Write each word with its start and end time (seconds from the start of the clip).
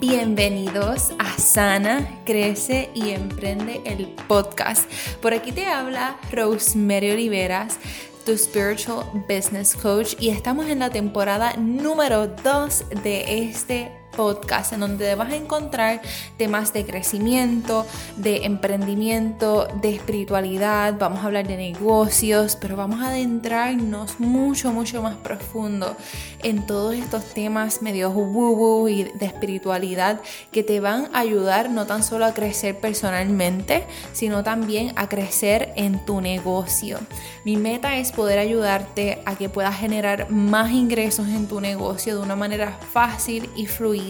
Bienvenidos 0.00 1.12
a 1.18 1.38
Sana, 1.38 2.22
Crece 2.24 2.88
y 2.94 3.10
Emprende 3.10 3.82
el 3.84 4.06
podcast. 4.28 4.90
Por 5.20 5.34
aquí 5.34 5.52
te 5.52 5.66
habla 5.66 6.16
Rosemary 6.32 7.10
Oliveras, 7.10 7.78
tu 8.24 8.34
Spiritual 8.38 9.04
Business 9.28 9.76
Coach, 9.76 10.14
y 10.18 10.30
estamos 10.30 10.68
en 10.68 10.78
la 10.78 10.88
temporada 10.88 11.52
número 11.58 12.28
2 12.28 12.84
de 13.02 13.42
este 13.42 13.99
podcast 14.20 14.74
en 14.74 14.80
donde 14.80 15.14
vas 15.14 15.32
a 15.32 15.36
encontrar 15.36 16.02
temas 16.36 16.74
de 16.74 16.84
crecimiento, 16.84 17.86
de 18.18 18.44
emprendimiento, 18.44 19.66
de 19.80 19.94
espiritualidad, 19.94 20.96
vamos 20.98 21.20
a 21.20 21.24
hablar 21.24 21.48
de 21.48 21.56
negocios, 21.56 22.54
pero 22.60 22.76
vamos 22.76 23.00
a 23.00 23.08
adentrarnos 23.08 24.20
mucho, 24.20 24.72
mucho 24.72 25.00
más 25.00 25.16
profundo 25.16 25.96
en 26.42 26.66
todos 26.66 26.96
estos 26.96 27.32
temas 27.32 27.80
medio 27.80 28.10
woo 28.10 28.90
y 28.90 29.04
de 29.04 29.24
espiritualidad 29.24 30.20
que 30.52 30.62
te 30.62 30.80
van 30.80 31.08
a 31.14 31.20
ayudar 31.20 31.70
no 31.70 31.86
tan 31.86 32.02
solo 32.02 32.26
a 32.26 32.34
crecer 32.34 32.78
personalmente, 32.78 33.84
sino 34.12 34.44
también 34.44 34.92
a 34.96 35.08
crecer 35.08 35.72
en 35.76 36.04
tu 36.04 36.20
negocio. 36.20 36.98
Mi 37.46 37.56
meta 37.56 37.96
es 37.96 38.12
poder 38.12 38.38
ayudarte 38.38 39.22
a 39.24 39.34
que 39.36 39.48
puedas 39.48 39.78
generar 39.78 40.30
más 40.30 40.72
ingresos 40.72 41.26
en 41.28 41.46
tu 41.46 41.62
negocio 41.62 42.16
de 42.16 42.22
una 42.22 42.36
manera 42.36 42.78
fácil 42.92 43.48
y 43.56 43.64
fluida 43.64 44.09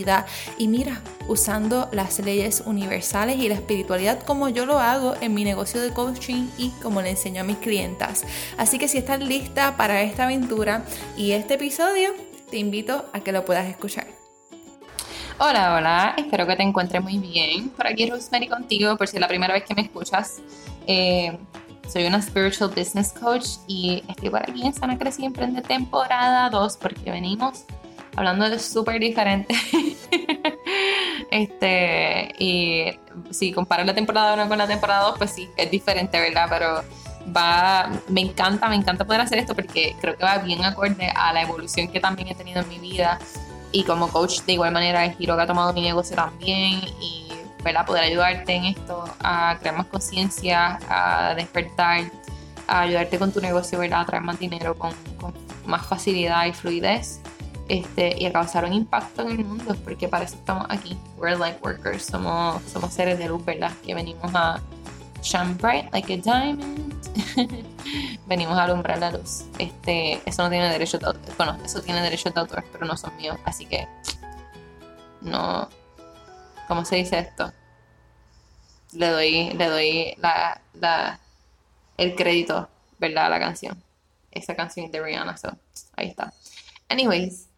y 0.59 0.69
mira, 0.69 1.01
usando 1.29 1.89
las 1.93 2.19
leyes 2.19 2.63
universales 2.67 3.37
y 3.37 3.49
la 3.49 3.55
espiritualidad 3.55 4.23
como 4.23 4.49
yo 4.49 4.67
lo 4.67 4.79
hago 4.79 5.15
en 5.21 5.35
mi 5.35 5.45
negocio 5.45 5.81
de 5.81 5.93
coaching 5.93 6.49
y 6.59 6.71
como 6.83 7.03
le 7.03 7.11
enseño 7.11 7.43
a 7.43 7.45
mis 7.45 7.59
clientas. 7.59 8.25
Así 8.57 8.79
que 8.79 8.89
si 8.89 8.99
estás 8.99 9.21
lista 9.21 9.77
para 9.77 10.03
esta 10.03 10.25
aventura 10.25 10.85
y 11.17 11.33
este 11.33 11.55
episodio, 11.55 12.11
te 12.51 12.59
invito 12.59 13.05
a 13.13 13.21
que 13.21 13.33
lo 13.33 13.45
puedas 13.45 13.69
escuchar. 13.69 14.07
Hola, 15.39 15.77
hola, 15.77 16.15
espero 16.19 16.47
que 16.47 16.57
te 16.57 16.63
encuentres 16.63 17.03
muy 17.03 17.19
bien. 17.19 17.71
Por 17.71 17.87
aquí 17.87 18.11
Rosemary 18.11 18.49
contigo, 18.49 18.97
por 18.97 19.09
si 19.09 19.17
es 19.17 19.21
la 19.21 19.29
primera 19.29 19.55
vez 19.55 19.65
que 19.65 19.75
me 19.75 19.83
escuchas. 19.83 20.41
Eh, 20.87 21.39
soy 21.89 22.05
una 22.05 22.21
Spiritual 22.21 22.71
Business 22.71 23.13
Coach 23.13 23.47
y 23.67 24.05
estoy 24.07 24.31
por 24.31 24.43
aquí 24.43 24.65
en 24.65 24.73
Sana 24.73 24.99
Crecí 24.99 25.25
Emprende 25.25 25.63
temporada 25.63 26.49
2 26.51 26.77
porque 26.77 27.11
venimos 27.11 27.65
hablando 28.17 28.49
de 28.49 28.59
súper 28.59 29.01
diferente. 29.01 29.55
este, 31.31 32.35
y 32.39 32.87
si 33.31 33.53
comparas 33.53 33.87
la 33.87 33.95
temporada 33.95 34.35
1 34.35 34.49
con 34.49 34.59
la 34.59 34.67
temporada 34.67 35.09
2, 35.11 35.19
pues 35.19 35.31
sí, 35.31 35.49
es 35.57 35.71
diferente, 35.71 36.21
¿verdad? 36.21 36.47
Pero 36.49 36.83
va, 37.37 37.91
me 38.09 38.23
encanta, 38.23 38.69
me 38.69 38.77
encanta 38.77 39.05
poder 39.05 39.21
hacer 39.21 39.39
esto 39.39 39.55
porque 39.55 39.95
creo 40.01 40.17
que 40.17 40.25
va 40.25 40.39
bien 40.39 40.65
acorde 40.65 41.13
a 41.15 41.33
la 41.33 41.43
evolución 41.43 41.89
que 41.89 42.01
también 42.01 42.29
he 42.29 42.35
tenido 42.35 42.61
en 42.61 42.69
mi 42.69 42.79
vida 42.79 43.19
y 43.73 43.85
como 43.85 44.09
coach 44.09 44.41
de 44.43 44.55
igual 44.55 44.73
manera 44.73 45.05
el 45.05 45.15
giro 45.15 45.37
que 45.37 45.43
ha 45.43 45.47
tomado 45.47 45.73
mi 45.73 45.83
negocio 45.83 46.17
también 46.17 46.81
y 47.01 47.29
¿verdad? 47.63 47.87
poder 47.87 48.05
ayudarte 48.05 48.55
en 48.55 48.65
esto 48.65 49.05
a 49.21 49.57
crear 49.61 49.77
más 49.77 49.87
conciencia, 49.87 50.79
a 50.89 51.35
despertar, 51.35 52.05
a 52.67 52.81
ayudarte 52.81 53.19
con 53.19 53.33
tu 53.33 53.41
negocio, 53.41 53.79
¿verdad? 53.79 54.01
a 54.01 54.07
traer 54.07 54.25
más 54.25 54.39
dinero 54.39 54.77
con, 54.77 54.93
con 55.21 55.35
más 55.67 55.87
facilidad 55.87 56.47
y 56.47 56.53
fluidez 56.53 57.20
este, 57.71 58.17
y 58.19 58.27
a 58.27 58.33
causar 58.33 58.65
un 58.65 58.73
impacto 58.73 59.23
en 59.23 59.31
el 59.31 59.45
mundo, 59.45 59.77
porque 59.85 60.09
para 60.09 60.25
eso 60.25 60.35
estamos 60.35 60.67
aquí. 60.69 60.99
We're 61.17 61.39
light 61.39 61.63
workers, 61.63 62.03
somos, 62.03 62.61
somos 62.65 62.93
seres 62.93 63.17
de 63.17 63.29
luz, 63.29 63.45
¿verdad? 63.45 63.71
Que 63.87 63.95
venimos 63.95 64.29
a 64.35 64.61
shine 65.23 65.55
bright 65.55 65.89
like 65.93 66.13
a 66.13 66.17
diamond. 66.17 66.93
venimos 68.27 68.59
a 68.59 68.65
alumbrar 68.65 68.99
la 68.99 69.13
luz. 69.13 69.45
Este, 69.61 70.21
eso 70.27 70.43
no 70.43 70.51
tiene 70.51 70.69
derecho 70.69 70.99
de 70.99 71.07
autor. 71.07 71.37
Bueno, 71.37 71.57
eso 71.65 71.81
tiene 71.81 72.03
derecho 72.03 72.31
de 72.31 72.41
autor, 72.41 72.65
pero 72.73 72.87
no 72.87 72.97
son 72.97 73.17
míos. 73.19 73.39
Así 73.45 73.67
que 73.67 73.87
no. 75.21 75.69
¿Cómo 76.67 76.85
se 76.85 76.97
dice 76.97 77.21
esto? 77.21 77.53
Le 78.95 79.11
doy, 79.11 79.51
le 79.51 79.67
doy 79.69 80.15
la, 80.17 80.61
la, 80.75 81.21
el 81.97 82.17
crédito, 82.17 82.69
¿verdad? 82.99 83.27
A 83.27 83.29
la 83.29 83.39
canción. 83.39 83.81
Esa 84.33 84.57
canción 84.57 84.91
de 84.91 85.01
Rihanna, 85.01 85.37
so, 85.37 85.57
ahí 85.97 86.09
está. 86.09 86.33
Anyways, 86.89 87.50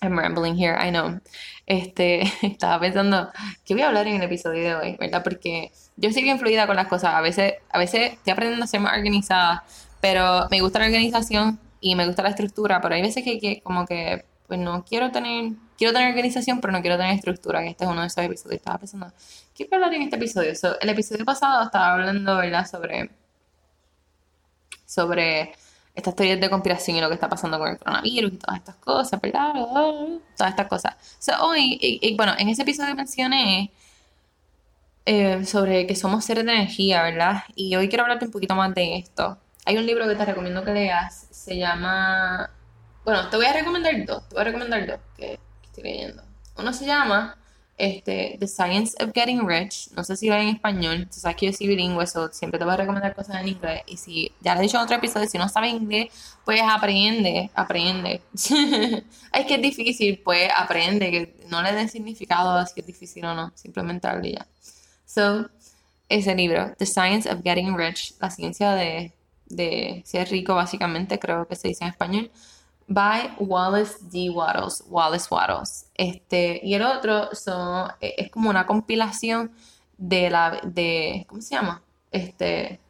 I'm 0.00 0.16
rambling 0.16 0.56
here, 0.56 0.76
I 0.78 0.90
know. 0.90 1.20
Este, 1.66 2.22
estaba 2.46 2.80
pensando, 2.80 3.30
¿qué 3.64 3.74
voy 3.74 3.82
a 3.82 3.88
hablar 3.88 4.06
en 4.06 4.16
el 4.16 4.22
episodio 4.22 4.62
de 4.62 4.74
hoy? 4.74 4.96
¿Verdad? 4.98 5.22
Porque 5.22 5.72
yo 5.96 6.12
soy 6.12 6.22
bien 6.22 6.38
fluida 6.38 6.66
con 6.66 6.76
las 6.76 6.86
cosas. 6.88 7.14
A 7.14 7.20
veces, 7.20 7.54
a 7.70 7.78
veces 7.78 8.12
estoy 8.12 8.32
aprendiendo 8.32 8.64
a 8.64 8.68
ser 8.68 8.80
más 8.80 8.96
organizada, 8.96 9.64
pero 10.00 10.46
me 10.50 10.60
gusta 10.60 10.78
la 10.78 10.86
organización 10.86 11.58
y 11.80 11.94
me 11.94 12.06
gusta 12.06 12.22
la 12.22 12.30
estructura, 12.30 12.80
pero 12.80 12.94
hay 12.94 13.02
veces 13.02 13.24
que, 13.24 13.38
que 13.38 13.60
como 13.62 13.86
que, 13.86 14.24
pues 14.46 14.58
no 14.58 14.84
quiero 14.84 15.10
tener, 15.10 15.52
quiero 15.76 15.92
tener 15.92 16.08
organización, 16.08 16.60
pero 16.60 16.72
no 16.72 16.80
quiero 16.80 16.96
tener 16.96 17.14
estructura, 17.14 17.60
que 17.62 17.70
este 17.70 17.84
es 17.84 17.90
uno 17.90 18.00
de 18.00 18.06
esos 18.06 18.24
episodios. 18.24 18.56
Estaba 18.56 18.78
pensando, 18.78 19.12
¿qué 19.54 19.64
voy 19.64 19.72
a 19.72 19.76
hablar 19.76 19.94
en 19.94 20.02
este 20.02 20.16
episodio? 20.16 20.52
el 20.80 20.88
episodio 20.88 21.24
pasado 21.24 21.64
estaba 21.64 21.94
hablando, 21.94 22.36
¿verdad? 22.36 22.66
Sobre, 22.66 23.10
sobre 24.86 25.52
estas 25.98 26.14
teorías 26.14 26.40
de 26.40 26.48
conspiración 26.48 26.96
y 26.96 27.00
lo 27.00 27.08
que 27.08 27.14
está 27.14 27.28
pasando 27.28 27.58
con 27.58 27.68
el 27.68 27.78
coronavirus 27.78 28.32
y 28.32 28.36
todas 28.36 28.58
estas 28.58 28.76
cosas, 28.76 29.20
¿verdad? 29.20 29.52
Todas 30.36 30.50
estas 30.50 30.68
cosas. 30.68 30.94
hoy, 31.40 31.76
y, 31.80 32.16
bueno, 32.16 32.34
en 32.38 32.48
ese 32.48 32.62
episodio 32.62 32.94
mencioné 32.94 33.72
eh, 35.04 35.44
sobre 35.44 35.86
que 35.86 35.96
somos 35.96 36.24
seres 36.24 36.46
de 36.46 36.52
energía, 36.52 37.02
¿verdad? 37.02 37.42
Y 37.56 37.74
hoy 37.74 37.88
quiero 37.88 38.04
hablarte 38.04 38.26
un 38.26 38.30
poquito 38.30 38.54
más 38.54 38.72
de 38.74 38.96
esto. 38.96 39.38
Hay 39.64 39.76
un 39.76 39.86
libro 39.86 40.06
que 40.06 40.14
te 40.14 40.24
recomiendo 40.24 40.64
que 40.64 40.72
leas, 40.72 41.26
se 41.30 41.58
llama... 41.58 42.48
Bueno, 43.04 43.28
te 43.28 43.36
voy 43.36 43.46
a 43.46 43.52
recomendar 43.52 43.94
dos, 44.06 44.28
te 44.28 44.34
voy 44.34 44.42
a 44.42 44.44
recomendar 44.44 44.86
dos 44.86 45.00
que 45.16 45.38
estoy 45.64 45.82
leyendo. 45.82 46.22
Uno 46.56 46.72
se 46.72 46.86
llama 46.86 47.36
este, 47.78 48.36
The 48.40 48.48
Science 48.48 48.96
of 49.02 49.12
Getting 49.14 49.46
Rich. 49.46 49.92
No 49.92 50.02
sé 50.02 50.16
si 50.16 50.28
va 50.28 50.42
en 50.42 50.48
español. 50.48 51.08
Tú 51.08 51.20
sabes 51.20 51.36
que 51.36 51.46
yo 51.46 51.52
soy 51.52 51.68
bilingüe, 51.68 52.06
so 52.06 52.28
siempre 52.32 52.58
te 52.58 52.64
voy 52.64 52.74
a 52.74 52.78
recomendar 52.78 53.14
cosas 53.14 53.40
en 53.40 53.48
inglés. 53.48 53.82
Y 53.86 53.96
si, 53.96 54.32
ya 54.40 54.54
lo 54.54 54.60
he 54.60 54.64
dicho 54.64 54.76
en 54.76 54.82
otro 54.82 54.96
episodio, 54.96 55.28
si 55.28 55.38
no 55.38 55.48
sabes 55.48 55.72
inglés, 55.72 56.12
pues 56.44 56.60
aprende, 56.62 57.50
aprende. 57.54 58.20
es 58.34 59.46
que 59.46 59.54
es 59.54 59.62
difícil, 59.62 60.20
pues 60.24 60.50
aprende, 60.54 61.10
que 61.10 61.36
no 61.48 61.62
le 61.62 61.72
den 61.72 61.88
significado 61.88 62.50
a 62.50 62.66
si 62.66 62.80
es 62.80 62.86
difícil 62.86 63.24
o 63.24 63.34
no, 63.34 63.52
simplemente 63.54 64.08
al 64.08 64.22
ya. 64.22 64.46
So, 65.06 65.48
ese 66.08 66.34
libro, 66.34 66.74
The 66.78 66.86
Science 66.86 67.30
of 67.30 67.42
Getting 67.44 67.76
Rich, 67.76 68.14
la 68.20 68.30
ciencia 68.30 68.72
de, 68.74 69.12
de 69.46 70.02
ser 70.04 70.28
rico, 70.30 70.54
básicamente, 70.54 71.18
creo 71.18 71.46
que 71.46 71.54
se 71.54 71.68
dice 71.68 71.84
en 71.84 71.90
español 71.90 72.30
by 72.88 73.34
Wallace 73.38 73.98
D. 74.10 74.30
Wattles, 74.30 74.82
Wallace 74.88 75.28
Wattles. 75.30 75.86
Este, 75.94 76.60
y 76.62 76.74
el 76.74 76.82
otro 76.82 77.34
son, 77.34 77.90
e, 78.00 78.14
es 78.16 78.30
como 78.30 78.50
una 78.50 78.66
compilación 78.66 79.52
de 79.98 80.30
la, 80.30 80.60
de, 80.64 81.26
¿cómo 81.28 81.42
se 81.42 81.54
llama? 81.54 81.82
Este, 82.10 82.80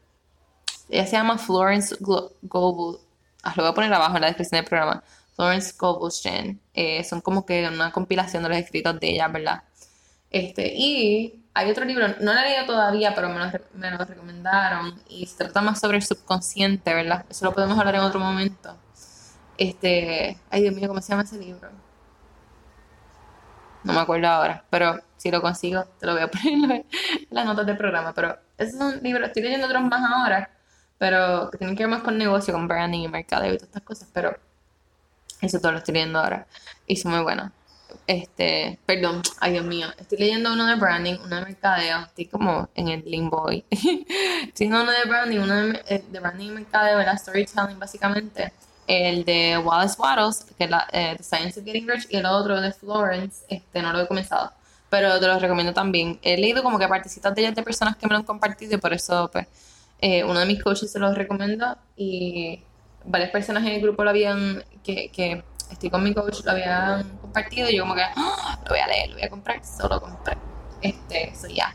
ella 0.89 1.07
se 1.07 1.13
llama 1.13 1.37
Florence 1.37 1.97
Goble, 2.01 2.99
ah, 3.43 3.53
lo 3.57 3.65
voy 3.65 3.73
a 3.73 3.75
poner 3.75 3.93
abajo 3.93 4.17
en 4.17 4.23
la 4.23 4.29
descripción 4.29 4.61
del 4.61 4.69
programa, 4.69 5.03
Florence 5.35 5.75
Gobleshen, 5.77 6.61
eh, 6.75 7.03
son 7.05 7.21
como 7.21 7.45
que 7.45 7.67
una 7.69 7.91
compilación 7.93 8.43
de 8.45 8.49
los 8.51 8.59
escritos 8.59 8.99
de 9.01 9.11
ella, 9.11 9.29
¿verdad? 9.29 9.65
Este, 10.31 10.73
y 10.75 11.45
hay 11.55 11.71
otro 11.71 11.85
libro, 11.85 12.07
no 12.21 12.35
lo 12.35 12.41
he 12.41 12.45
leído 12.45 12.67
todavía, 12.67 13.15
pero 13.15 13.31
me 13.31 13.39
lo, 13.39 13.51
me 13.75 13.91
lo 13.91 14.05
recomendaron, 14.05 15.01
y 15.09 15.27
se 15.27 15.39
trata 15.39 15.61
más 15.61 15.81
sobre 15.81 15.97
el 15.97 16.05
subconsciente, 16.05 16.95
¿verdad? 16.95 17.27
Eso 17.29 17.45
lo 17.47 17.53
podemos 17.53 17.79
hablar 17.79 17.97
en 17.97 18.03
otro 18.03 18.21
momento 18.21 18.77
este, 19.59 20.39
ay 20.51 20.63
Dios 20.63 20.75
mío, 20.75 20.89
¿cómo 20.89 21.03
se 21.03 21.11
llama 21.11 21.25
ese 21.25 21.39
libro? 21.39 21.69
No 23.85 23.93
me 23.93 24.01
acuerdo 24.01 24.29
ahora, 24.29 24.65
pero 24.71 25.01
si 25.17 25.31
lo 25.31 25.41
consigo, 25.41 25.85
te 25.99 26.07
lo 26.07 26.13
voy 26.15 26.23
a 26.23 26.29
poner 26.31 26.73
en 26.73 27.27
las 27.31 27.45
notas 27.45 27.67
del 27.67 27.77
programa. 27.77 28.13
Pero 28.15 28.39
ese 28.57 28.77
es 28.77 28.81
un 28.81 29.03
libro, 29.03 29.27
estoy 29.27 29.43
leyendo 29.43 29.67
otros 29.67 29.83
más 29.83 30.03
ahora, 30.11 30.51
pero 30.99 31.51
que 31.51 31.59
tienen 31.59 31.77
que 31.77 31.85
ver 31.85 31.91
más 31.91 32.03
con 32.03 32.17
negocio, 32.17 32.55
con 32.55 32.69
branding 32.69 33.01
y 33.01 33.09
mercadeo 33.09 33.53
y 33.55 33.57
todas 33.57 33.69
estas 33.69 33.83
cosas, 33.83 34.09
pero 34.13 34.37
eso 35.41 35.61
todo 35.61 35.73
lo 35.73 35.79
estoy 35.79 35.95
leyendo 35.95 36.19
ahora 36.19 36.47
y 36.87 36.97
son 36.97 37.13
muy 37.13 37.23
buenos. 37.23 37.51
Este, 38.07 38.79
perdón, 38.85 39.23
ay 39.41 39.53
Dios 39.53 39.65
mío, 39.65 39.89
estoy 39.99 40.19
leyendo 40.19 40.53
uno 40.53 40.67
de 40.67 40.75
branding, 40.77 41.15
uno 41.25 41.37
de 41.37 41.43
mercadeo, 41.43 42.01
estoy 42.01 42.27
como 42.27 42.69
en 42.75 42.89
el 42.89 43.03
limbo 43.05 43.43
hoy. 43.43 43.65
estoy 43.71 44.69
leyendo 44.69 44.83
uno 44.83 44.93
de 44.93 45.05
branding, 45.07 45.39
uno 45.39 45.55
de, 45.55 46.05
de 46.09 46.21
branding 46.21 46.49
y 46.49 46.51
mercadeo, 46.51 46.99
la 46.99 47.17
storytelling 47.17 47.79
básicamente 47.79 48.53
el 48.89 49.25
de 49.25 49.59
Wallace 49.59 50.01
Wattles, 50.01 50.47
que 50.57 50.65
es 50.65 50.71
la, 50.71 50.89
eh, 50.93 51.15
The 51.17 51.23
Science 51.23 51.61
of 51.61 51.67
Getting 51.67 51.87
Rich, 51.87 52.07
y 52.09 52.17
el 52.17 52.27
otro 52.27 52.61
de 52.61 52.73
Florence, 52.73 53.45
este 53.49 53.83
no 53.83 53.93
lo 53.93 54.01
he 54.01 54.09
comenzado, 54.09 54.51
pero 54.89 55.21
te 55.21 55.27
lo 55.27 55.39
recomiendo 55.39 55.75
también. 55.75 56.19
He 56.23 56.39
leído 56.39 56.63
como 56.63 56.79
que 56.79 56.89
participas 56.89 57.35
de 57.35 57.43
ellas 57.43 57.55
de 57.55 57.63
personas 57.63 57.97
que 57.97 58.07
me 58.07 58.13
lo 58.13 58.17
han 58.17 58.25
compartido 58.25 58.75
y 58.75 58.79
por 58.79 58.95
eso 58.95 59.29
pues 59.31 59.47
eh, 60.01 60.25
uno 60.25 60.41
de 60.41 60.47
mis 60.47 60.63
coaches 60.63 60.91
se 60.91 60.99
los 60.99 61.15
recomiendo 61.15 61.77
y 61.97 62.63
varias 63.05 63.31
personas 63.31 63.63
en 63.65 63.73
el 63.73 63.83
grupo 63.83 64.05
lo 64.05 64.11
habían, 64.11 64.65
que, 64.83 65.11
que 65.11 65.45
estoy 65.71 65.91
con 65.91 66.03
mi 66.03 66.15
coach, 66.15 66.43
lo 66.45 66.53
habían 66.53 67.19
compartido 67.19 67.69
y 67.69 67.77
yo 67.77 67.83
como 67.83 67.95
que 67.95 68.03
¡Ah! 68.03 68.59
lo 68.65 68.71
voy 68.71 68.81
a 68.81 68.87
leer, 68.87 69.11
lo 69.11 69.17
voy 69.17 69.25
a 69.25 69.31
comprar, 69.31 69.63
solo 69.65 70.01
compré. 70.01 70.39
Este, 70.81 71.29
eso 71.29 71.47
ya. 71.49 71.75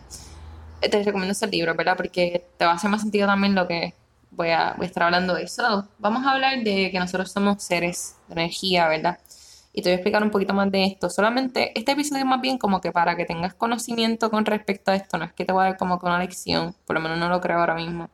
Te 0.81 1.04
recomiendo 1.04 1.31
ese 1.31 1.45
libro, 1.45 1.75
¿verdad? 1.75 1.95
Porque 1.95 2.48
te 2.57 2.66
va 2.66 2.71
a 2.71 2.75
hacer 2.75 2.89
más 2.89 3.01
sentido 3.01 3.27
también 3.27 3.54
lo 3.54 3.68
que 3.68 3.94
voy 4.35 4.50
a, 4.50 4.75
estar 4.81 5.03
hablando 5.03 5.35
de 5.35 5.44
eso. 5.44 5.88
Vamos 6.00 6.25
a 6.25 6.31
hablar 6.31 6.63
de 6.63 6.89
que 6.91 7.00
nosotros 7.00 7.31
somos 7.31 7.63
seres 7.63 8.15
de 8.27 8.33
energía, 8.33 8.88
¿verdad? 8.88 9.19
y 9.74 9.81
te 9.81 9.89
voy 9.89 9.94
a 9.94 9.95
explicar 9.95 10.24
un 10.24 10.30
poquito 10.30 10.53
más 10.53 10.71
de 10.71 10.85
esto. 10.85 11.09
Solamente 11.09 11.77
este 11.77 11.94
episodio 11.94 12.25
más 12.25 12.39
bien 12.41 12.57
como 12.59 12.80
que 12.80 12.91
para 12.91 13.15
que 13.15 13.25
tengas 13.25 13.56
conocimiento 13.56 14.30
con 14.30 14.45
respecto 14.45 14.91
a 14.91 14.95
esto, 14.95 15.18
no 15.18 15.25
es 15.25 15.33
que 15.33 15.45
te 15.45 15.51
voy 15.51 15.63
a 15.63 15.69
dar 15.69 15.77
como 15.77 16.00
que 16.00 16.06
una 16.06 16.19
lección, 16.19 16.75
por 16.85 16.95
lo 16.95 17.01
menos 17.01 17.18
no 17.18 17.27
lo 17.27 17.41
creo 17.41 17.57
ahora 17.59 17.74
mismo, 17.74 18.09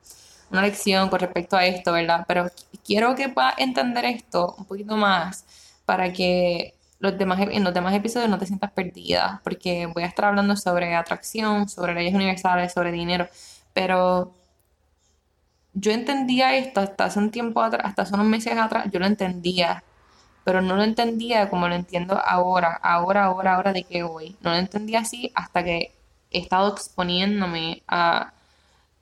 una 0.52 0.62
lección 0.62 1.10
con 1.10 1.20
respecto 1.20 1.58
a 1.58 1.66
esto, 1.66 1.92
¿verdad? 1.92 2.26
Pero 2.28 2.50
quiero 2.86 3.14
que 3.16 3.30
puedas 3.30 3.56
entender 3.58 4.06
esto 4.06 4.56
un 4.58 4.66
poquito 4.66 4.96
más 4.96 5.46
para 5.86 6.14
que 6.14 6.76
los 7.00 7.18
demás, 7.18 7.40
en 7.42 7.64
los 7.64 7.74
demás 7.74 7.94
episodios 7.94 8.30
no 8.30 8.38
te 8.38 8.46
sientas 8.46 8.72
perdida, 8.72 9.42
porque 9.44 9.86
voy 9.88 10.04
a 10.04 10.08
estar 10.08 10.26
hablando 10.26 10.56
sobre 10.56 10.96
atracción, 10.96 11.68
sobre 11.70 11.94
leyes 11.94 12.14
universales, 12.14 12.74
sobre 12.74 12.92
dinero, 12.92 13.28
pero 13.74 14.34
yo 15.80 15.92
entendía 15.92 16.56
esto 16.56 16.82
hasta 16.82 17.06
hace 17.06 17.20
un 17.20 17.32
tiempo 17.32 17.62
atrás, 17.62 17.84
hasta 17.86 18.04
hace 18.04 18.16
unos 18.16 18.28
meses 18.28 18.58
atrás, 18.58 18.88
yo 18.92 19.00
lo 19.00 19.06
entendía, 19.06 19.84
pero 20.44 20.62
no 20.62 20.76
lo 20.76 20.84
entendía 20.84 21.50
como 21.50 21.68
lo 21.68 21.76
entiendo 21.76 22.20
ahora, 22.24 22.74
ahora, 22.82 23.26
ahora, 23.26 23.56
ahora 23.56 23.74
de 23.74 23.84
qué 23.84 24.04
voy. 24.04 24.36
No 24.42 24.52
lo 24.52 24.58
entendía 24.58 25.00
así 25.00 25.32
hasta 25.36 25.64
que 25.64 25.94
he 26.32 26.40
estado 26.40 26.70
exponiéndome 26.74 27.84
a 27.88 28.34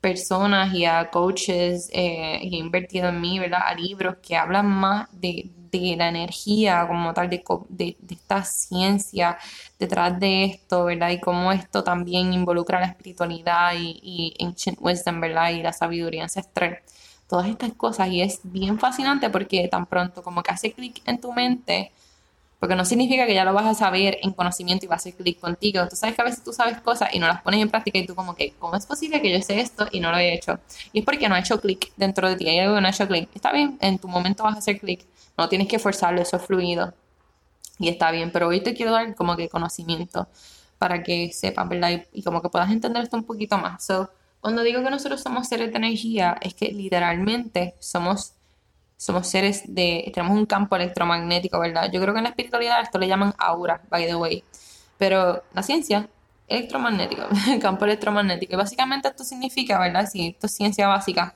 personas 0.02 0.74
y 0.74 0.86
a 0.86 1.10
coaches 1.10 1.90
eh, 1.94 2.40
y 2.42 2.56
he 2.56 2.60
invertido 2.60 3.10
en 3.10 3.22
mí, 3.22 3.40
¿verdad? 3.40 3.62
A 3.66 3.74
libros 3.76 4.18
que 4.22 4.38
hablan 4.38 4.68
más 4.68 5.08
de, 5.12 5.50
de 5.72 5.96
la 5.98 6.10
energía 6.10 6.86
como 6.88 7.14
tal, 7.14 7.30
de, 7.30 7.44
de, 7.70 7.96
esta 8.10 8.44
ciencia 8.44 9.38
detrás 9.80 10.20
de 10.20 10.46
esto, 10.46 10.86
¿verdad? 10.86 11.10
Y 11.12 11.20
cómo 11.20 11.52
esto 11.52 11.84
también 11.84 12.34
involucra 12.34 12.80
la 12.80 12.88
espiritualidad 12.88 13.74
y, 13.76 14.34
ancient 14.40 14.78
wisdom, 14.82 15.22
¿verdad? 15.22 15.52
Y 15.52 15.62
la 15.62 15.74
sabiduría 15.74 16.24
ancestral. 16.24 16.80
Todas 17.28 17.48
estas 17.48 17.74
cosas. 17.74 18.10
Y 18.10 18.22
es 18.22 18.40
bien 18.44 18.80
fascinante 18.80 19.30
porque 19.30 19.68
tan 19.68 19.86
pronto 19.86 20.24
como 20.24 20.44
que 20.44 20.52
hace 20.52 20.72
clic 20.74 21.02
en 21.06 21.20
tu 21.20 21.34
mente, 21.34 21.92
porque 22.60 22.76
no 22.76 22.86
significa 22.86 23.28
que 23.28 23.36
ya 23.36 23.46
lo 23.46 23.54
vas 23.54 23.66
a 23.66 23.74
saber 23.76 24.18
en 24.24 24.32
conocimiento 24.32 24.86
y 24.86 24.88
va 24.88 24.96
a 24.96 24.98
hacer 24.98 25.14
clic 25.14 25.40
contigo. 25.40 25.88
Tú 25.88 25.96
sabes 25.96 26.16
que 26.16 26.22
a 26.22 26.26
veces 26.26 26.44
tú 26.44 26.52
sabes 26.54 26.82
cosas 26.82 27.14
y 27.14 27.20
no 27.20 27.28
las 27.28 27.42
pones 27.42 27.62
en 27.62 27.70
práctica 27.70 28.00
y 28.00 28.06
tú 28.08 28.16
como 28.16 28.36
que, 28.36 28.54
¿cómo 28.58 28.76
es 28.76 28.86
posible 28.86 29.22
que 29.22 29.32
yo 29.32 29.42
sé 29.44 29.60
esto 29.60 29.88
y 29.92 30.00
no 30.00 30.12
lo 30.12 30.18
he 30.18 30.34
hecho? 30.34 30.60
Y 30.92 31.00
es 31.00 31.06
porque 31.06 31.30
no 31.30 31.36
ha 31.36 31.40
hecho 31.40 31.62
clic 31.62 31.92
dentro 31.98 32.28
de 32.30 32.36
ti, 32.36 32.50
hay 32.50 32.60
algo 32.60 32.76
que 32.76 32.82
no 32.82 32.88
ha 32.88 32.92
hecho 32.92 33.08
clic. 33.08 33.30
Está 33.36 33.52
bien, 33.52 33.78
en 33.80 34.00
tu 34.00 34.08
momento 34.08 34.44
vas 34.44 34.56
a 34.56 34.60
hacer 34.60 34.80
clic, 34.80 35.06
no 35.38 35.50
tienes 35.50 35.68
que 35.68 35.80
forzarlo, 35.80 36.22
eso 36.22 36.38
es 36.38 36.44
fluido. 36.44 36.94
Y 37.80 37.90
está 37.90 38.12
bien, 38.12 38.32
pero 38.32 38.48
hoy 38.48 38.62
te 38.62 38.74
quiero 38.74 38.92
dar 38.92 39.16
como 39.16 39.36
que 39.36 39.50
conocimiento 39.50 40.28
para 40.80 41.04
que 41.04 41.32
sepas, 41.34 41.68
¿verdad? 41.70 42.06
Y, 42.12 42.24
como 42.24 42.42
que 42.42 42.50
puedas 42.50 42.72
entender 42.72 43.04
esto 43.04 43.18
un 43.18 43.24
poquito 43.24 43.58
más. 43.58 43.84
So, 43.86 44.10
cuando 44.42 44.64
digo 44.64 44.84
que 44.84 44.90
nosotros 44.90 45.22
somos 45.22 45.48
seres 45.48 45.72
de 45.72 45.78
energía, 45.78 46.38
es 46.42 46.54
que 46.54 46.72
literalmente 46.72 47.76
somos 47.80 48.34
somos 49.00 49.28
seres 49.28 49.64
de, 49.68 50.12
tenemos 50.12 50.36
un 50.36 50.48
campo 50.48 50.76
electromagnético, 50.76 51.60
¿verdad? 51.60 51.92
Yo 51.92 52.02
creo 52.02 52.14
que 52.14 52.20
en 52.20 52.24
la 52.24 52.30
espiritualidad 52.32 52.82
esto 52.82 52.98
le 52.98 53.08
llaman 53.08 53.34
aura, 53.38 53.80
by 53.90 54.08
the 54.08 54.16
way. 54.16 54.44
Pero 54.98 55.44
la 55.54 55.62
ciencia, 55.62 56.10
electromagnético, 56.48 57.28
campo 57.62 57.86
electromagnético. 57.86 58.54
Y 58.54 58.58
básicamente 58.58 59.08
esto 59.08 59.24
significa, 59.24 59.80
¿verdad? 59.80 60.10
Si 60.12 60.30
esto 60.30 60.48
es 60.48 60.56
ciencia 60.56 60.88
básica, 60.88 61.36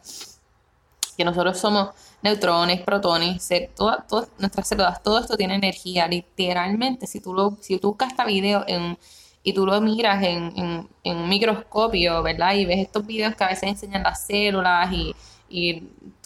que 1.16 1.24
nosotros 1.24 1.60
somos 1.60 1.92
neutrones, 2.22 2.82
protones, 2.82 3.50
todas, 3.76 4.06
nuestras 4.38 4.68
células, 4.68 5.02
todo 5.02 5.20
esto 5.20 5.38
tiene 5.38 5.56
energía, 5.56 6.08
literalmente. 6.08 7.08
Si 7.08 7.20
tú, 7.20 7.34
lo, 7.34 7.58
si 7.62 7.78
tú 7.80 7.90
buscas 7.90 8.12
este 8.12 8.26
video 8.26 8.64
en, 8.68 8.98
y 9.44 9.54
tú 9.54 9.66
lo 9.66 9.80
miras 9.82 10.24
en, 10.24 10.54
en, 10.56 10.90
en, 11.04 11.18
un 11.18 11.30
microscopio, 11.30 12.22
¿verdad? 12.22 12.54
Y 12.56 12.66
ves 12.66 12.80
estos 12.80 13.06
videos 13.06 13.36
que 13.36 13.44
a 13.44 13.48
veces 13.48 13.64
enseñan 13.64 14.04
las 14.04 14.26
células 14.26 14.92
y, 14.92 15.16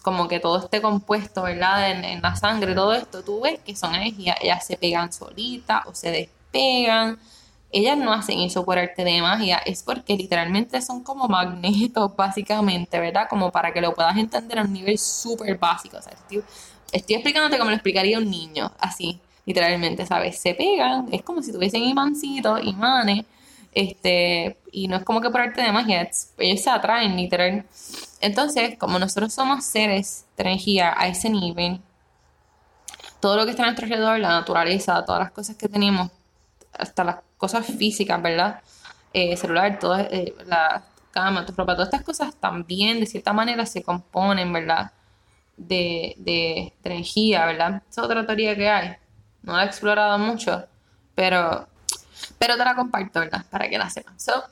como 0.03 0.27
que 0.27 0.39
todo 0.39 0.59
esté 0.59 0.81
compuesto, 0.81 1.42
¿verdad? 1.44 1.89
En, 1.92 2.21
la 2.21 2.36
sangre, 2.36 2.75
todo 2.75 2.94
esto, 2.94 3.24
tú 3.24 3.41
ves 3.41 3.59
que 3.65 3.75
son 3.75 3.95
energías, 3.95 4.38
ellas 4.41 4.65
se 4.65 4.77
pegan 4.77 5.12
solitas 5.12 5.81
o 5.88 5.95
se 5.95 6.12
despegan. 6.12 7.18
Ellas 7.77 7.98
no 7.98 8.13
hacen 8.13 8.39
eso 8.39 8.63
por 8.63 8.80
arte 8.80 9.04
de 9.04 9.22
magia, 9.22 9.57
es 9.57 9.83
porque 9.83 10.16
literalmente 10.16 10.81
son 10.81 11.04
como 11.04 11.27
magnetos, 11.27 12.16
básicamente, 12.16 12.98
¿verdad? 13.01 13.27
Como 13.30 13.51
para 13.51 13.74
que 13.74 13.81
lo 13.81 13.94
puedas 13.94 14.16
entender 14.16 14.60
a 14.60 14.62
un 14.62 14.72
nivel 14.72 14.98
súper 14.98 15.57
básico. 15.57 15.98
O 15.98 16.01
sea, 16.01 16.13
estoy, 16.13 16.42
estoy 16.94 17.16
explicándote 17.16 17.57
como 17.57 17.72
lo 17.72 17.75
explicaría 17.75 18.18
un 18.18 18.31
niño, 18.31 18.72
así, 18.80 19.19
literalmente, 19.45 20.06
¿sabes? 20.06 20.39
Se 20.39 20.54
pegan, 20.54 21.10
es 21.12 21.22
como 21.22 21.42
si 21.42 21.51
tuviesen 21.51 21.83
imancitos, 21.83 22.63
imanes, 22.63 23.25
este, 23.74 24.57
y 24.72 24.88
no 24.88 24.95
es 24.95 25.04
como 25.04 25.19
que 25.19 25.30
por 25.30 25.42
arte 25.42 25.62
de 25.62 25.74
magia, 25.74 26.10
ellos 26.38 26.62
se 26.62 26.69
atraen, 26.69 27.18
literal. 27.18 27.66
Entonces, 28.22 28.77
como 28.77 29.00
nosotros 29.00 29.33
somos 29.33 29.66
seres 29.66 30.24
de 30.38 30.44
energía 30.44 30.94
a 30.95 31.10
ese 31.10 31.30
nivel, 31.30 31.81
todo 33.19 33.36
lo 33.36 33.44
que 33.44 33.51
está 33.51 33.63
a 33.63 33.66
nuestro 33.66 33.86
alrededor, 33.86 34.18
la 34.19 34.30
naturaleza, 34.30 35.04
todas 35.04 35.19
las 35.19 35.31
cosas 35.31 35.57
que 35.57 35.68
tenemos, 35.68 36.10
hasta 36.72 37.04
las 37.04 37.25
cosas 37.37 37.65
físicas, 37.65 38.21
¿verdad? 38.21 38.61
Eh, 39.13 39.37
celular, 39.37 39.79
toda 39.79 40.03
eh, 40.03 40.35
la 40.45 40.85
cama, 41.11 41.45
tu 41.45 41.53
ropa, 41.53 41.73
todas 41.73 41.87
estas 41.87 42.03
cosas 42.03 42.35
también 42.35 42.99
de 42.99 43.05
cierta 43.05 43.33
manera 43.33 43.65
se 43.65 43.83
componen, 43.83 44.51
¿verdad? 44.51 44.91
De, 45.57 46.15
de, 46.17 46.73
energía, 46.83 47.45
¿verdad? 47.45 47.81
Es 47.89 47.97
otra 47.97 48.25
teoría 48.25 48.55
que 48.55 48.69
hay. 48.69 48.95
No 49.43 49.55
la 49.55 49.63
he 49.63 49.67
explorado 49.67 50.17
mucho, 50.19 50.65
pero 51.15 51.67
pero 52.37 52.57
te 52.57 52.65
la 52.65 52.75
comparto, 52.75 53.19
¿verdad? 53.19 53.45
Para 53.49 53.69
que 53.69 53.77
la 53.77 53.89
sepan. 53.89 54.19
So, 54.19 54.43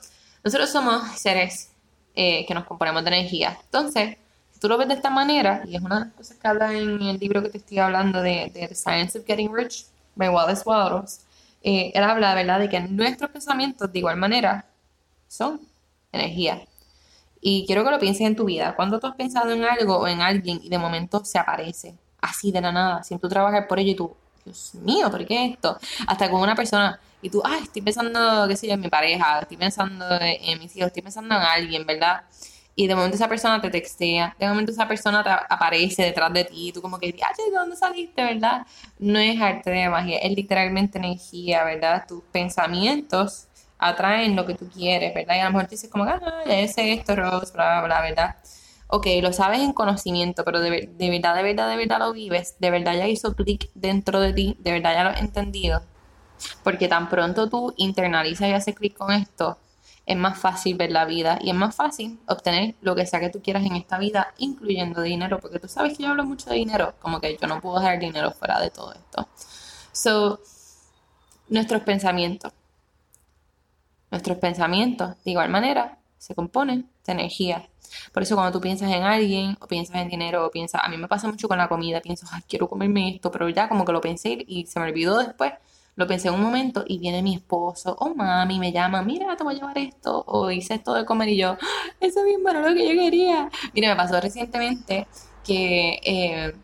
nosotros 0.42 0.70
somos 0.70 1.02
seres 1.18 1.70
eh, 2.14 2.44
que 2.46 2.54
nos 2.54 2.64
componemos 2.64 3.02
de 3.04 3.08
energía. 3.08 3.58
Entonces, 3.64 4.16
si 4.52 4.60
tú 4.60 4.68
lo 4.68 4.78
ves 4.78 4.88
de 4.88 4.94
esta 4.94 5.10
manera, 5.10 5.62
y 5.66 5.76
es 5.76 5.82
una 5.82 5.98
de 5.98 6.04
las 6.06 6.14
cosas 6.14 6.36
que 6.36 6.48
habla 6.48 6.72
en 6.72 7.02
el 7.02 7.18
libro 7.18 7.42
que 7.42 7.48
te 7.48 7.58
estoy 7.58 7.78
hablando 7.78 8.22
de, 8.22 8.50
The 8.52 8.74
Science 8.74 9.18
of 9.18 9.26
Getting 9.26 9.52
Rich, 9.52 9.86
by 10.14 10.28
Wallace 10.28 10.62
Wattles, 10.64 11.24
eh, 11.64 11.90
él 11.94 12.04
habla, 12.04 12.34
¿verdad?, 12.34 12.60
de 12.60 12.68
que 12.68 12.78
nuestros 12.80 13.30
pensamientos, 13.30 13.90
de 13.92 13.98
igual 13.98 14.16
manera, 14.18 14.66
son 15.26 15.60
energía. 16.12 16.62
Y 17.40 17.64
quiero 17.66 17.84
que 17.84 17.90
lo 17.90 17.98
pienses 17.98 18.26
en 18.26 18.36
tu 18.36 18.44
vida. 18.44 18.74
Cuando 18.76 19.00
tú 19.00 19.06
has 19.06 19.16
pensado 19.16 19.50
en 19.50 19.64
algo 19.64 19.98
o 19.98 20.06
en 20.06 20.20
alguien 20.20 20.60
y 20.62 20.68
de 20.68 20.78
momento 20.78 21.24
se 21.24 21.38
aparece, 21.38 21.94
así 22.20 22.52
de 22.52 22.60
la 22.60 22.70
nada, 22.70 23.02
sin 23.02 23.18
tú 23.18 23.28
trabajar 23.28 23.66
por 23.66 23.78
ello 23.78 23.92
y 23.92 23.96
tú, 23.96 24.16
Dios 24.44 24.74
mío, 24.76 25.10
¿por 25.10 25.26
qué 25.26 25.46
esto? 25.46 25.78
Hasta 26.06 26.30
con 26.30 26.40
una 26.42 26.54
persona 26.54 27.00
y 27.22 27.30
tú, 27.30 27.40
ah, 27.44 27.58
estoy 27.62 27.80
pensando, 27.80 28.46
qué 28.46 28.56
sé 28.56 28.66
yo, 28.66 28.74
en 28.74 28.80
mi 28.80 28.88
pareja, 28.88 29.40
estoy 29.40 29.56
pensando 29.56 30.04
en 30.20 30.58
mis 30.58 30.76
hijos, 30.76 30.88
estoy 30.88 31.02
pensando 31.02 31.34
en 31.34 31.40
alguien, 31.40 31.86
¿verdad? 31.86 32.24
Y 32.76 32.86
de 32.88 32.94
momento 32.94 33.16
esa 33.16 33.28
persona 33.28 33.60
te 33.60 33.70
textea, 33.70 34.34
de 34.38 34.48
momento 34.48 34.72
esa 34.72 34.88
persona 34.88 35.20
aparece 35.48 36.02
detrás 36.02 36.32
de 36.32 36.44
ti, 36.44 36.68
y 36.68 36.72
tú 36.72 36.82
como 36.82 36.98
que, 36.98 37.12
¿de 37.12 37.20
dónde 37.52 37.76
saliste, 37.76 38.24
verdad? 38.24 38.66
No 38.98 39.18
es 39.18 39.40
arte 39.40 39.70
de 39.70 39.88
magia, 39.88 40.18
es 40.18 40.34
literalmente 40.34 40.98
energía, 40.98 41.64
¿verdad? 41.64 42.04
Tus 42.08 42.22
pensamientos 42.32 43.46
atraen 43.78 44.34
lo 44.34 44.44
que 44.46 44.54
tú 44.54 44.68
quieres, 44.68 45.14
¿verdad? 45.14 45.36
Y 45.36 45.38
a 45.40 45.44
lo 45.44 45.52
mejor 45.52 45.68
dices 45.68 45.88
como, 45.90 46.04
ah, 46.04 46.20
ya 46.46 46.66
sé 46.68 46.92
esto, 46.92 47.14
Rose, 47.14 47.52
bla, 47.52 47.80
bla, 47.80 47.84
bla, 47.86 48.00
¿verdad? 48.02 48.36
ok, 48.88 49.06
lo 49.22 49.32
sabes 49.32 49.60
en 49.60 49.72
conocimiento, 49.72 50.44
pero 50.44 50.60
de, 50.60 50.88
de, 50.92 51.10
verdad, 51.10 51.34
de 51.34 51.42
verdad, 51.42 51.68
de 51.68 51.76
verdad 51.76 51.98
lo 51.98 52.12
vives, 52.12 52.56
de 52.60 52.70
verdad 52.70 52.94
ya 52.94 53.08
hizo 53.08 53.34
clic 53.34 53.70
dentro 53.74 54.20
de 54.20 54.32
ti, 54.32 54.56
de 54.60 54.72
verdad 54.72 54.94
ya 54.94 55.04
lo 55.04 55.10
has 55.10 55.20
entendido, 55.20 55.82
porque 56.62 56.88
tan 56.88 57.08
pronto 57.08 57.48
tú 57.48 57.74
internalizas 57.76 58.48
y 58.48 58.52
haces 58.52 58.74
clic 58.74 58.96
con 58.96 59.10
esto, 59.12 59.58
es 60.06 60.16
más 60.16 60.38
fácil 60.38 60.76
ver 60.76 60.90
la 60.90 61.04
vida 61.04 61.38
y 61.40 61.50
es 61.50 61.56
más 61.56 61.74
fácil 61.74 62.18
obtener 62.26 62.74
lo 62.82 62.94
que 62.94 63.06
sea 63.06 63.20
que 63.20 63.30
tú 63.30 63.40
quieras 63.40 63.64
en 63.64 63.76
esta 63.76 63.98
vida, 63.98 64.34
incluyendo 64.38 65.00
dinero, 65.02 65.40
porque 65.40 65.58
tú 65.58 65.68
sabes 65.68 65.96
que 65.96 66.02
yo 66.02 66.10
hablo 66.10 66.24
mucho 66.24 66.50
de 66.50 66.56
dinero, 66.56 66.94
como 67.00 67.20
que 67.20 67.36
yo 67.40 67.46
no 67.46 67.60
puedo 67.60 67.80
dejar 67.80 67.98
dinero 67.98 68.30
fuera 68.30 68.60
de 68.60 68.70
todo 68.70 68.92
esto. 68.92 69.28
So, 69.92 70.40
nuestros 71.48 71.82
pensamientos. 71.82 72.52
Nuestros 74.10 74.38
pensamientos, 74.38 75.16
de 75.24 75.30
igual 75.30 75.48
manera, 75.48 75.98
se 76.18 76.34
componen 76.34 76.88
de 77.06 77.12
energía. 77.12 77.68
Por 78.12 78.22
eso 78.22 78.34
cuando 78.34 78.52
tú 78.52 78.60
piensas 78.60 78.90
en 78.90 79.02
alguien, 79.02 79.56
o 79.60 79.66
piensas 79.66 79.96
en 79.96 80.08
dinero, 80.08 80.46
o 80.46 80.50
piensas, 80.50 80.82
a 80.84 80.88
mí 80.88 80.96
me 80.96 81.08
pasa 81.08 81.28
mucho 81.28 81.48
con 81.48 81.58
la 81.58 81.68
comida, 81.68 82.00
pienso, 82.00 82.26
ay, 82.30 82.42
quiero 82.48 82.68
comerme 82.68 83.16
esto, 83.16 83.30
pero 83.30 83.48
ya 83.48 83.68
como 83.68 83.84
que 83.84 83.92
lo 83.92 84.00
pensé 84.00 84.44
y 84.46 84.66
se 84.66 84.78
me 84.80 84.86
olvidó 84.86 85.18
después, 85.18 85.52
lo 85.96 86.06
pensé 86.06 86.28
en 86.28 86.34
un 86.34 86.42
momento 86.42 86.84
y 86.86 86.98
viene 86.98 87.22
mi 87.22 87.36
esposo 87.36 87.96
o 87.98 88.14
mami 88.14 88.58
me 88.58 88.72
llama, 88.72 89.02
mira, 89.02 89.36
te 89.36 89.44
voy 89.44 89.54
a 89.54 89.58
llevar 89.58 89.78
esto 89.78 90.24
o 90.26 90.50
hice 90.50 90.74
esto 90.74 90.94
de 90.94 91.04
comer 91.04 91.28
y 91.28 91.36
yo, 91.36 91.56
eso 92.00 92.20
es 92.20 92.26
bien 92.26 92.42
bueno 92.42 92.60
lo 92.60 92.74
que 92.74 92.88
yo 92.88 93.00
quería. 93.00 93.50
Mira, 93.72 93.90
me 93.90 93.96
pasó 93.96 94.20
recientemente 94.20 95.06
que 95.44 96.00
eh, 96.04 96.54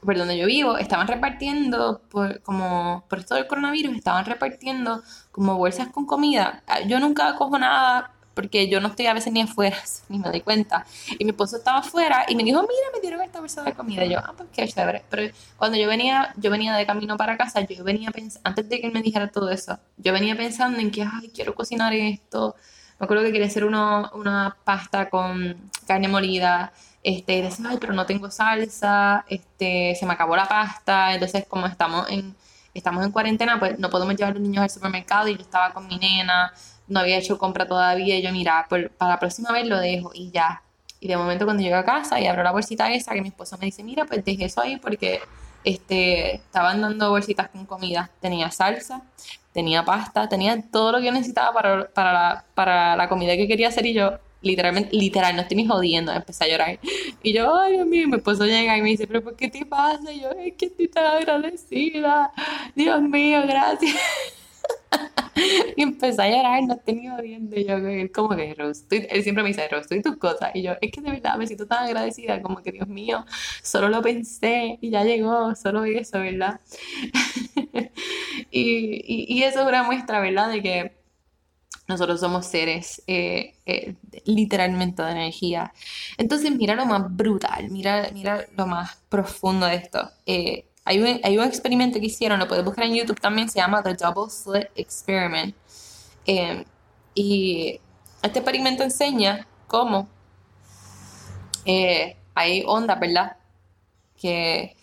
por 0.00 0.16
donde 0.16 0.38
yo 0.38 0.46
vivo 0.46 0.78
estaban 0.78 1.08
repartiendo, 1.08 2.00
por, 2.10 2.40
como 2.42 3.04
por 3.08 3.18
esto 3.18 3.34
del 3.34 3.46
coronavirus, 3.46 3.96
estaban 3.96 4.24
repartiendo 4.24 5.02
como 5.32 5.58
bolsas 5.58 5.88
con 5.88 6.06
comida. 6.06 6.62
Yo 6.86 7.00
nunca 7.00 7.34
cojo 7.36 7.58
nada 7.58 8.12
porque 8.36 8.68
yo 8.68 8.82
no 8.82 8.88
estoy 8.88 9.06
a 9.06 9.14
veces 9.14 9.32
ni 9.32 9.40
afuera, 9.40 9.78
ni 10.10 10.18
me 10.18 10.28
doy 10.28 10.42
cuenta. 10.42 10.84
Y 11.18 11.24
mi 11.24 11.30
esposo 11.30 11.56
estaba 11.56 11.78
afuera 11.78 12.26
y 12.28 12.36
me 12.36 12.44
dijo, 12.44 12.60
mira, 12.60 12.88
me 12.92 13.00
dieron 13.00 13.22
esta 13.22 13.40
bolsa 13.40 13.62
de 13.62 13.72
comida. 13.72 14.04
Y 14.04 14.10
yo, 14.10 14.18
ah, 14.18 14.34
pues 14.36 14.50
qué 14.52 14.68
chévere. 14.68 15.02
Pero 15.08 15.34
cuando 15.56 15.78
yo 15.78 15.88
venía, 15.88 16.34
yo 16.36 16.50
venía 16.50 16.76
de 16.76 16.84
camino 16.84 17.16
para 17.16 17.38
casa, 17.38 17.62
yo 17.62 17.82
venía 17.82 18.10
pensando, 18.10 18.46
antes 18.46 18.68
de 18.68 18.78
que 18.78 18.86
él 18.88 18.92
me 18.92 19.00
dijera 19.00 19.28
todo 19.28 19.50
eso, 19.50 19.78
yo 19.96 20.12
venía 20.12 20.36
pensando 20.36 20.78
en 20.78 20.90
que, 20.90 21.02
ay, 21.02 21.30
quiero 21.34 21.54
cocinar 21.54 21.94
esto. 21.94 22.54
Me 23.00 23.04
acuerdo 23.04 23.24
que 23.24 23.32
quería 23.32 23.46
hacer 23.46 23.64
uno, 23.64 24.10
una 24.14 24.54
pasta 24.64 25.08
con 25.08 25.70
carne 25.86 26.08
molida. 26.08 26.72
Este, 27.02 27.38
y 27.38 27.42
decía, 27.42 27.66
ay, 27.70 27.78
pero 27.80 27.94
no 27.94 28.04
tengo 28.04 28.30
salsa, 28.30 29.24
este, 29.28 29.94
se 29.98 30.04
me 30.04 30.12
acabó 30.12 30.36
la 30.36 30.46
pasta. 30.46 31.14
Entonces, 31.14 31.46
como 31.48 31.66
estamos 31.66 32.10
en 32.10 32.36
estamos 32.78 33.04
en 33.04 33.10
cuarentena, 33.10 33.58
pues 33.58 33.78
no 33.78 33.88
podemos 33.90 34.14
llevar 34.16 34.34
los 34.34 34.42
niños 34.42 34.62
al 34.62 34.70
supermercado 34.70 35.28
y 35.28 35.36
yo 35.36 35.42
estaba 35.42 35.72
con 35.72 35.86
mi 35.86 35.98
nena, 35.98 36.52
no 36.88 37.00
había 37.00 37.18
hecho 37.18 37.38
compra 37.38 37.66
todavía 37.66 38.16
y 38.18 38.22
yo, 38.22 38.32
mira, 38.32 38.66
para 38.68 39.10
la 39.10 39.18
próxima 39.18 39.52
vez 39.52 39.66
lo 39.66 39.78
dejo 39.78 40.10
y 40.14 40.30
ya. 40.30 40.62
Y 41.00 41.08
de 41.08 41.16
momento 41.16 41.44
cuando 41.44 41.62
llego 41.62 41.76
a 41.76 41.84
casa 41.84 42.20
y 42.20 42.26
abro 42.26 42.42
la 42.42 42.52
bolsita 42.52 42.92
esa, 42.92 43.12
que 43.12 43.22
mi 43.22 43.28
esposo 43.28 43.58
me 43.58 43.66
dice, 43.66 43.82
mira, 43.82 44.04
pues 44.06 44.24
dejé 44.24 44.46
eso 44.46 44.60
ahí 44.60 44.76
porque 44.76 45.20
este, 45.64 46.36
estaban 46.36 46.80
dando 46.80 47.10
bolsitas 47.10 47.48
con 47.50 47.66
comida. 47.66 48.10
Tenía 48.20 48.50
salsa, 48.50 49.02
tenía 49.52 49.84
pasta, 49.84 50.28
tenía 50.28 50.62
todo 50.70 50.92
lo 50.92 50.98
que 50.98 51.06
yo 51.06 51.12
necesitaba 51.12 51.52
para, 51.52 51.88
para, 51.88 52.12
la, 52.12 52.44
para 52.54 52.96
la 52.96 53.08
comida 53.08 53.36
que 53.36 53.48
quería 53.48 53.68
hacer 53.68 53.86
y 53.86 53.94
yo, 53.94 54.18
literalmente, 54.42 54.94
literal, 54.96 55.34
no 55.34 55.42
estoy 55.42 55.56
ni 55.58 55.66
jodiendo, 55.66 56.12
empecé 56.12 56.44
a 56.44 56.48
llorar. 56.48 56.78
Y 57.22 57.32
yo, 57.32 57.58
ay 57.58 57.72
Dios 57.74 57.86
mío, 57.86 58.08
mi 58.08 58.16
esposo 58.16 58.44
llega 58.46 58.76
y 58.78 58.82
me 58.82 58.90
dice, 58.90 59.06
pero 59.06 59.22
¿por 59.22 59.36
qué 59.36 59.48
te 59.48 59.66
pasa? 59.66 60.12
Y 60.12 60.20
yo, 60.20 60.30
es 60.30 60.54
que 60.54 60.66
estoy 60.66 60.88
tan 60.88 61.04
agradecida. 61.06 62.32
Dios 62.74 63.02
mío, 63.02 63.42
gracias. 63.46 63.96
y 65.76 65.82
empecé 65.82 66.22
a 66.22 66.30
llorar, 66.30 66.62
no 66.62 66.76
tenía 66.78 67.16
dientes. 67.18 67.66
Yo, 67.66 67.76
como 68.12 68.36
que, 68.36 68.54
Rose, 68.54 68.84
él 68.90 69.22
siempre 69.22 69.42
me 69.42 69.50
dice, 69.50 69.68
Rose, 69.68 69.82
estoy 69.82 70.02
tus 70.02 70.16
cosas. 70.16 70.50
Y 70.54 70.62
yo, 70.62 70.72
es 70.80 70.90
que 70.90 71.00
de 71.00 71.10
verdad 71.10 71.36
me 71.36 71.46
siento 71.46 71.66
tan 71.66 71.84
agradecida, 71.84 72.40
como 72.42 72.62
que, 72.62 72.72
Dios 72.72 72.88
mío, 72.88 73.24
solo 73.62 73.88
lo 73.88 74.02
pensé 74.02 74.78
y 74.80 74.90
ya 74.90 75.04
llegó, 75.04 75.54
solo 75.54 75.84
eso, 75.84 76.18
¿verdad? 76.20 76.60
y, 78.50 79.34
y, 79.34 79.42
eso 79.42 79.60
es 79.60 79.66
una 79.66 79.82
muestra, 79.82 80.20
¿verdad? 80.20 80.50
De 80.50 80.62
que 80.62 80.92
nosotros 81.88 82.18
somos 82.20 82.46
seres 82.46 83.02
eh, 83.06 83.54
eh, 83.66 83.94
literalmente 84.24 85.02
de 85.02 85.12
energía. 85.12 85.72
Entonces, 86.18 86.50
mira 86.54 86.74
lo 86.74 86.86
más 86.86 87.14
brutal, 87.14 87.70
mira, 87.70 88.10
mira 88.12 88.46
lo 88.56 88.66
más 88.66 88.96
profundo 89.08 89.66
de 89.66 89.76
esto. 89.76 90.10
Eh, 90.26 90.65
hay 90.86 91.00
un, 91.00 91.20
hay 91.24 91.36
un 91.36 91.44
experimento 91.44 91.98
que 91.98 92.06
hicieron, 92.06 92.38
lo 92.38 92.46
puedes 92.46 92.64
buscar 92.64 92.84
en 92.84 92.94
YouTube 92.94 93.20
también, 93.20 93.48
se 93.48 93.58
llama 93.58 93.82
The 93.82 93.94
Double 93.94 94.30
Slit 94.30 94.68
Experiment. 94.76 95.54
Eh, 96.26 96.64
y 97.12 97.80
este 98.22 98.38
experimento 98.38 98.84
enseña 98.84 99.48
cómo 99.66 100.08
eh, 101.64 102.16
hay 102.36 102.62
ondas, 102.66 103.00
¿verdad? 103.00 103.36
Que, 104.16 104.76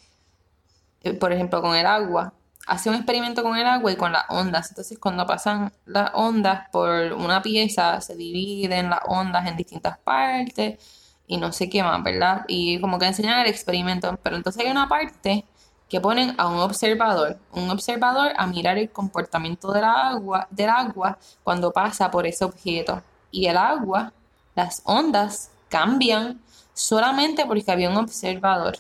eh, 1.04 1.14
por 1.14 1.32
ejemplo, 1.32 1.62
con 1.62 1.74
el 1.74 1.86
agua, 1.86 2.34
hace 2.68 2.90
un 2.90 2.96
experimento 2.96 3.42
con 3.42 3.56
el 3.56 3.66
agua 3.66 3.90
y 3.94 3.96
con 3.96 4.12
las 4.12 4.26
ondas. 4.28 4.72
Entonces, 4.72 5.00
cuando 5.00 5.26
pasan 5.26 5.72
las 5.86 6.12
ondas 6.16 6.68
por 6.70 7.14
una 7.14 7.42
pieza, 7.42 8.02
se 8.02 8.16
dividen 8.16 8.90
las 8.90 9.00
ondas 9.08 9.48
en 9.48 9.56
distintas 9.56 9.98
partes 10.00 10.80
y 11.28 11.38
no 11.38 11.54
sé 11.54 11.70
qué 11.70 11.82
más, 11.82 12.04
¿verdad? 12.04 12.44
Y 12.50 12.82
como 12.82 13.00
que 13.00 13.06
enseñan 13.06 13.40
el 13.40 13.48
experimento. 13.48 14.20
Pero 14.22 14.36
entonces 14.36 14.66
hay 14.66 14.70
una 14.70 14.90
parte 14.90 15.46
que 15.94 16.02
ponen 16.02 16.34
a 16.40 16.48
un 16.48 16.58
observador, 16.58 17.38
un 17.52 17.70
observador 17.70 18.32
a 18.36 18.48
mirar 18.48 18.80
el 18.80 18.90
comportamiento 18.90 19.72
del 19.72 19.84
agua, 19.84 20.48
del 20.50 20.72
agua 20.72 21.20
cuando 21.44 21.72
pasa 21.72 22.10
por 22.10 22.26
ese 22.26 22.44
objeto. 22.44 23.04
Y 23.30 23.46
el 23.46 23.58
agua, 23.58 24.12
las 24.56 24.82
ondas 24.86 25.52
cambian 25.70 26.42
solamente 26.74 27.46
porque 27.46 27.72
había 27.72 27.92
un 27.92 27.98
observador. 27.98 28.80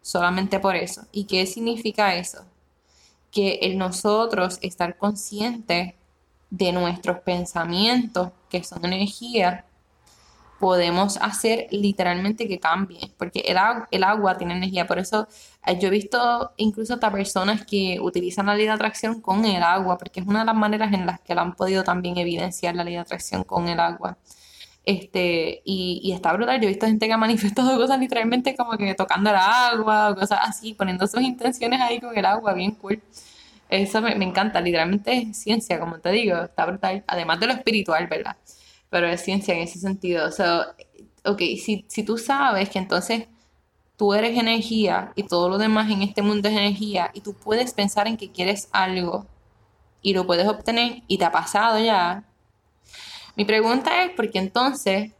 Solamente 0.00 0.60
por 0.60 0.76
eso. 0.76 1.02
¿Y 1.10 1.24
qué 1.24 1.44
significa 1.46 2.14
eso? 2.14 2.44
Que 3.32 3.74
nosotros 3.74 4.60
estar 4.62 4.96
consciente 4.98 5.96
de 6.48 6.70
nuestros 6.70 7.18
pensamientos, 7.22 8.30
que 8.48 8.62
son 8.62 8.84
energía, 8.84 9.64
podemos 10.58 11.16
hacer 11.18 11.68
literalmente 11.70 12.48
que 12.48 12.58
cambie, 12.58 13.12
porque 13.16 13.40
el, 13.40 13.56
el 13.90 14.04
agua 14.04 14.36
tiene 14.36 14.56
energía, 14.56 14.86
por 14.86 14.98
eso 14.98 15.28
eh, 15.66 15.78
yo 15.78 15.88
he 15.88 15.90
visto 15.90 16.52
incluso 16.56 16.94
hasta 16.94 17.12
personas 17.12 17.64
que 17.64 17.98
utilizan 18.00 18.46
la 18.46 18.54
ley 18.54 18.66
de 18.66 18.72
atracción 18.72 19.20
con 19.20 19.44
el 19.44 19.62
agua, 19.62 19.98
porque 19.98 20.20
es 20.20 20.26
una 20.26 20.40
de 20.40 20.46
las 20.46 20.54
maneras 20.56 20.92
en 20.92 21.06
las 21.06 21.20
que 21.20 21.34
la 21.34 21.42
han 21.42 21.54
podido 21.54 21.84
también 21.84 22.16
evidenciar 22.18 22.74
la 22.74 22.84
ley 22.84 22.94
de 22.94 23.00
atracción 23.00 23.44
con 23.44 23.68
el 23.68 23.80
agua. 23.80 24.18
Este, 24.84 25.62
y, 25.64 26.00
y 26.02 26.12
está 26.12 26.32
brutal, 26.32 26.58
yo 26.60 26.64
he 26.64 26.68
visto 26.68 26.86
gente 26.86 27.06
que 27.06 27.12
ha 27.12 27.18
manifestado 27.18 27.76
cosas 27.78 27.98
literalmente 28.00 28.56
como 28.56 28.76
que 28.78 28.94
tocando 28.94 29.30
el 29.30 29.36
agua 29.36 30.10
o 30.10 30.14
cosas 30.16 30.40
así, 30.42 30.74
poniendo 30.74 31.06
sus 31.06 31.20
intenciones 31.22 31.80
ahí 31.80 32.00
con 32.00 32.16
el 32.16 32.24
agua, 32.24 32.54
bien 32.54 32.72
cool. 32.72 33.02
Eso 33.68 34.00
me, 34.00 34.14
me 34.14 34.24
encanta, 34.24 34.60
literalmente 34.60 35.12
es 35.30 35.38
ciencia, 35.38 35.78
como 35.78 35.98
te 36.00 36.10
digo, 36.10 36.38
está 36.42 36.66
brutal, 36.66 37.04
además 37.06 37.38
de 37.40 37.46
lo 37.48 37.52
espiritual, 37.52 38.06
¿verdad? 38.06 38.36
Pero 38.90 39.06
es 39.08 39.22
ciencia 39.22 39.54
en 39.54 39.60
ese 39.62 39.78
sentido. 39.78 40.26
O 40.26 40.30
sea, 40.30 40.74
ok, 41.24 41.38
si, 41.38 41.84
si 41.88 42.02
tú 42.02 42.18
sabes 42.18 42.70
que 42.70 42.78
entonces 42.78 43.28
tú 43.96 44.14
eres 44.14 44.38
energía 44.38 45.12
y 45.16 45.24
todo 45.24 45.48
lo 45.48 45.58
demás 45.58 45.90
en 45.90 46.02
este 46.02 46.22
mundo 46.22 46.48
es 46.48 46.54
energía 46.56 47.10
y 47.14 47.20
tú 47.20 47.34
puedes 47.34 47.74
pensar 47.74 48.06
en 48.06 48.16
que 48.16 48.30
quieres 48.30 48.68
algo 48.72 49.26
y 50.02 50.14
lo 50.14 50.26
puedes 50.26 50.46
obtener 50.46 51.02
y 51.08 51.18
te 51.18 51.24
ha 51.24 51.32
pasado 51.32 51.78
ya. 51.78 52.24
Mi 53.36 53.44
pregunta 53.44 54.04
es, 54.04 54.12
¿por 54.12 54.30
qué 54.30 54.38
entonces 54.38 55.12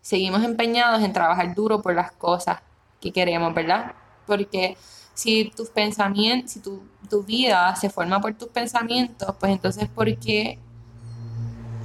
seguimos 0.00 0.44
empeñados 0.44 1.02
en 1.02 1.12
trabajar 1.12 1.54
duro 1.54 1.80
por 1.82 1.94
las 1.94 2.12
cosas 2.12 2.60
que 3.00 3.12
queremos, 3.12 3.54
verdad? 3.54 3.94
Porque 4.26 4.76
si 5.14 5.50
tus 5.56 5.70
pensamientos, 5.70 6.52
si 6.52 6.60
tu, 6.60 6.82
tu 7.08 7.22
vida 7.22 7.74
se 7.76 7.90
forma 7.90 8.20
por 8.20 8.34
tus 8.34 8.48
pensamientos, 8.48 9.34
pues 9.40 9.52
entonces 9.52 9.88
¿por 9.88 10.18
qué 10.18 10.58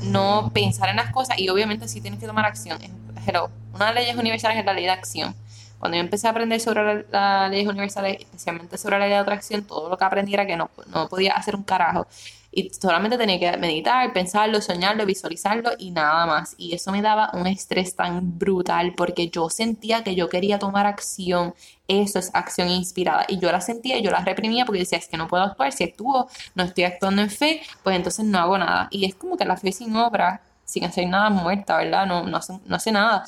no 0.03 0.51
pensar 0.53 0.89
en 0.89 0.98
las 0.98 1.12
cosas 1.12 1.39
y 1.39 1.50
obviamente 1.50 1.88
sí 1.88 2.01
tienes 2.01 2.19
que 2.19 2.27
tomar 2.27 2.45
acción. 2.45 2.79
Pero 3.25 3.50
una 3.74 3.88
de 3.88 3.93
las 3.93 4.03
leyes 4.03 4.17
universales 4.17 4.57
es 4.57 4.65
la 4.65 4.74
ley 4.74 4.86
de 4.86 4.91
acción. 4.91 5.36
Cuando 5.79 5.98
yo 5.98 6.01
empecé 6.01 6.27
a 6.27 6.29
aprender 6.29 6.62
sobre 6.62 7.05
las 7.12 7.51
leyes 7.51 7.67
universales, 7.67 8.17
especialmente 8.19 8.77
sobre 8.77 9.00
la 9.00 9.05
ley 9.05 9.10
de 9.10 9.19
atracción, 9.19 9.63
todo 9.63 9.89
lo 9.89 9.98
que 9.98 10.05
aprendí 10.05 10.33
era 10.33 10.45
que 10.45 10.55
no, 10.55 10.69
no 10.88 11.10
podía 11.10 11.33
hacer 11.33 11.55
un 11.55 11.63
carajo. 11.63 12.07
Y 12.55 12.69
solamente 12.69 13.17
tenía 13.17 13.39
que 13.39 13.57
meditar, 13.57 14.13
pensarlo, 14.13 14.62
soñarlo, 14.62 15.05
visualizarlo 15.05 15.72
y 15.79 15.89
nada 15.89 16.27
más. 16.27 16.53
Y 16.57 16.75
eso 16.75 16.91
me 16.91 17.01
daba 17.01 17.31
un 17.33 17.48
estrés 17.48 17.95
tan 17.95 18.38
brutal 18.38 18.93
porque 18.95 19.29
yo 19.29 19.50
sentía 19.50 20.03
que 20.03 20.13
yo 20.13 20.29
quería 20.29 20.60
tomar 20.60 20.86
acción. 20.86 21.55
Eso 21.88 22.19
es 22.19 22.29
acción 22.33 22.69
inspirada. 22.69 23.25
Y 23.27 23.39
yo 23.39 23.51
la 23.51 23.60
sentía, 23.60 24.00
yo 24.00 24.12
la 24.12 24.24
reprimía 24.24 24.65
porque 24.65 24.79
decía, 24.79 25.00
es 25.00 25.07
que 25.07 25.17
no 25.17 25.27
puedo 25.27 25.43
actuar. 25.43 25.72
Si 25.72 25.83
actúo, 25.83 26.27
no 26.53 26.63
estoy 26.63 26.83
actuando 26.83 27.24
en 27.24 27.31
fe, 27.31 27.62
pues 27.81 27.95
entonces 27.95 28.24
no 28.25 28.38
hago 28.38 28.57
nada. 28.57 28.88
Y 28.91 29.05
es 29.05 29.15
como 29.15 29.36
que 29.36 29.45
la 29.45 29.57
fe 29.57 29.72
sin 29.72 29.95
obra, 29.95 30.41
sin 30.63 30.86
hacer 30.86 31.07
nada 31.07 31.31
muerta, 31.31 31.77
¿verdad? 31.77 32.05
No, 32.05 32.24
no, 32.24 32.38
hace, 32.38 32.60
no 32.65 32.75
hace 32.75 32.91
nada 32.91 33.25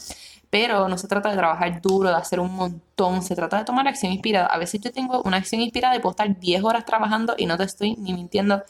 pero 0.52 0.88
no 0.88 0.98
se 0.98 1.10
trata 1.10 1.32
de 1.32 1.36
trabajar 1.36 1.82
duro, 1.82 2.08
de 2.08 2.16
hacer 2.16 2.40
un 2.40 2.56
montón, 2.56 3.22
se 3.24 3.36
trata 3.36 3.58
de 3.58 3.66
tomar 3.66 3.90
acción 3.90 4.14
inspirada. 4.14 4.46
A 4.46 4.58
veces 4.58 4.80
yo 4.80 4.90
tengo 4.94 5.22
una 5.24 5.36
acción 5.36 5.60
inspirada 5.60 5.98
y 5.98 6.00
puedo 6.00 6.12
estar 6.12 6.40
10 6.40 6.64
horas 6.64 6.86
trabajando 6.86 7.36
y 7.38 7.46
no 7.46 7.58
te 7.58 7.66
estoy 7.66 7.98
ni 7.98 8.14
mintiendo. 8.14 8.64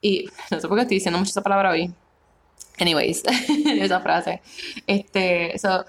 Y 0.00 0.26
no 0.50 0.60
sé 0.60 0.68
por 0.68 0.76
qué 0.76 0.82
estoy 0.82 0.96
diciendo 0.96 1.18
mucho 1.18 1.30
esa 1.30 1.42
palabra 1.42 1.70
hoy. 1.70 1.92
Anyways, 2.78 3.22
esa 3.66 4.00
frase. 4.00 4.40
Este, 4.86 5.58
so, 5.58 5.84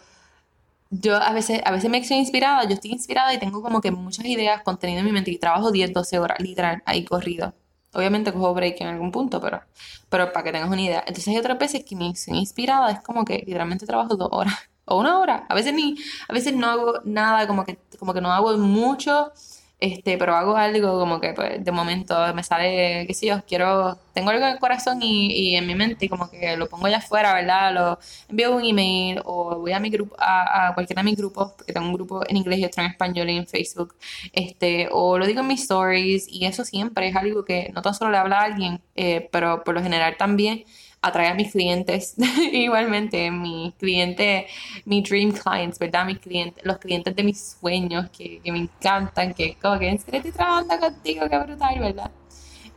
yo 0.89 1.15
a 1.15 1.31
veces, 1.31 1.61
a 1.63 1.71
veces 1.71 1.89
me 1.89 1.99
estoy 1.99 2.17
inspirada, 2.17 2.65
yo 2.65 2.73
estoy 2.73 2.91
inspirada 2.91 3.33
y 3.33 3.39
tengo 3.39 3.61
como 3.61 3.79
que 3.79 3.91
muchas 3.91 4.25
ideas, 4.25 4.61
contenido 4.63 4.99
en 4.99 5.05
mi 5.05 5.11
mente 5.13 5.31
y 5.31 5.37
trabajo 5.37 5.71
10, 5.71 5.93
12 5.93 6.19
horas, 6.19 6.39
literal, 6.39 6.83
ahí 6.85 7.05
corrido. 7.05 7.53
Obviamente 7.93 8.31
cojo 8.33 8.53
break 8.53 8.81
en 8.81 8.87
algún 8.87 9.11
punto, 9.11 9.39
pero, 9.41 9.61
pero 10.09 10.31
para 10.31 10.43
que 10.43 10.51
tengas 10.51 10.69
una 10.69 10.81
idea. 10.81 10.99
Entonces 10.99 11.29
hay 11.29 11.37
otras 11.37 11.57
veces 11.57 11.83
que 11.85 11.95
me 11.95 12.09
estoy 12.09 12.37
inspirada, 12.37 12.91
es 12.91 13.01
como 13.01 13.23
que 13.23 13.37
literalmente 13.39 13.85
trabajo 13.85 14.15
dos 14.15 14.29
horas 14.31 14.53
o 14.85 14.99
una 14.99 15.19
hora. 15.19 15.45
A 15.47 15.55
veces 15.55 15.73
ni, 15.73 15.95
a 16.27 16.33
veces 16.33 16.53
no 16.53 16.67
hago 16.67 16.99
nada, 17.05 17.47
como 17.47 17.63
que, 17.63 17.79
como 17.97 18.13
que 18.13 18.21
no 18.21 18.31
hago 18.31 18.57
mucho 18.57 19.31
este, 19.81 20.17
pero 20.17 20.35
hago 20.35 20.55
algo 20.55 20.99
como 20.99 21.19
que 21.19 21.33
pues, 21.33 21.63
de 21.63 21.71
momento 21.71 22.15
me 22.35 22.43
sale, 22.43 23.05
qué 23.07 23.13
sé 23.15 23.25
yo, 23.27 23.43
quiero, 23.47 23.97
tengo 24.13 24.29
algo 24.29 24.45
en 24.45 24.53
el 24.53 24.59
corazón 24.59 25.01
y, 25.01 25.31
y 25.33 25.55
en 25.55 25.65
mi 25.65 25.73
mente 25.75 26.05
y 26.05 26.09
como 26.09 26.29
que 26.29 26.55
lo 26.55 26.69
pongo 26.69 26.85
allá 26.85 26.99
afuera, 26.99 27.33
¿verdad? 27.33 27.73
Lo 27.73 27.99
envío 28.29 28.55
un 28.55 28.63
email 28.63 29.21
o 29.25 29.57
voy 29.59 29.71
a 29.73 29.79
mi 29.79 29.89
grupo, 29.89 30.15
a, 30.19 30.67
a 30.69 30.73
cualquiera 30.75 31.01
de 31.01 31.05
mis 31.09 31.17
grupos, 31.17 31.53
porque 31.57 31.73
tengo 31.73 31.87
un 31.87 31.93
grupo 31.93 32.21
en 32.27 32.37
inglés 32.37 32.59
y 32.59 32.65
otro 32.65 32.83
en 32.83 32.91
español 32.91 33.29
y 33.31 33.37
en 33.37 33.47
Facebook, 33.47 33.95
este, 34.33 34.87
o 34.91 35.17
lo 35.17 35.25
digo 35.25 35.41
en 35.41 35.47
mis 35.47 35.61
stories 35.63 36.27
y 36.29 36.45
eso 36.45 36.63
siempre 36.63 37.07
es 37.07 37.15
algo 37.15 37.43
que 37.43 37.71
no 37.73 37.81
tan 37.81 37.95
solo 37.95 38.11
le 38.11 38.17
habla 38.17 38.39
a 38.39 38.43
alguien, 38.43 38.81
eh, 38.95 39.29
pero 39.31 39.63
por 39.63 39.73
lo 39.73 39.81
general 39.81 40.15
también 40.17 40.63
atrae 41.01 41.29
a 41.29 41.33
mis 41.33 41.51
clientes 41.51 42.15
igualmente, 42.53 43.31
mi 43.31 43.73
cliente, 43.79 44.47
mi 44.85 45.01
dream 45.01 45.31
clients, 45.31 45.79
¿verdad? 45.79 46.05
Mis 46.05 46.19
clientes, 46.19 46.63
los 46.63 46.77
clientes 46.77 47.15
de 47.15 47.23
mis 47.23 47.57
sueños 47.59 48.09
que, 48.11 48.39
que 48.41 48.51
me 48.51 48.59
encantan, 48.59 49.33
que 49.33 49.55
como 49.55 49.79
que 49.79 49.89
en 49.89 49.99
serio 49.99 50.19
estoy 50.19 50.31
trabajando 50.31 50.79
contigo, 50.79 51.27
qué 51.29 51.37
brutal, 51.39 51.79
¿verdad? 51.79 52.11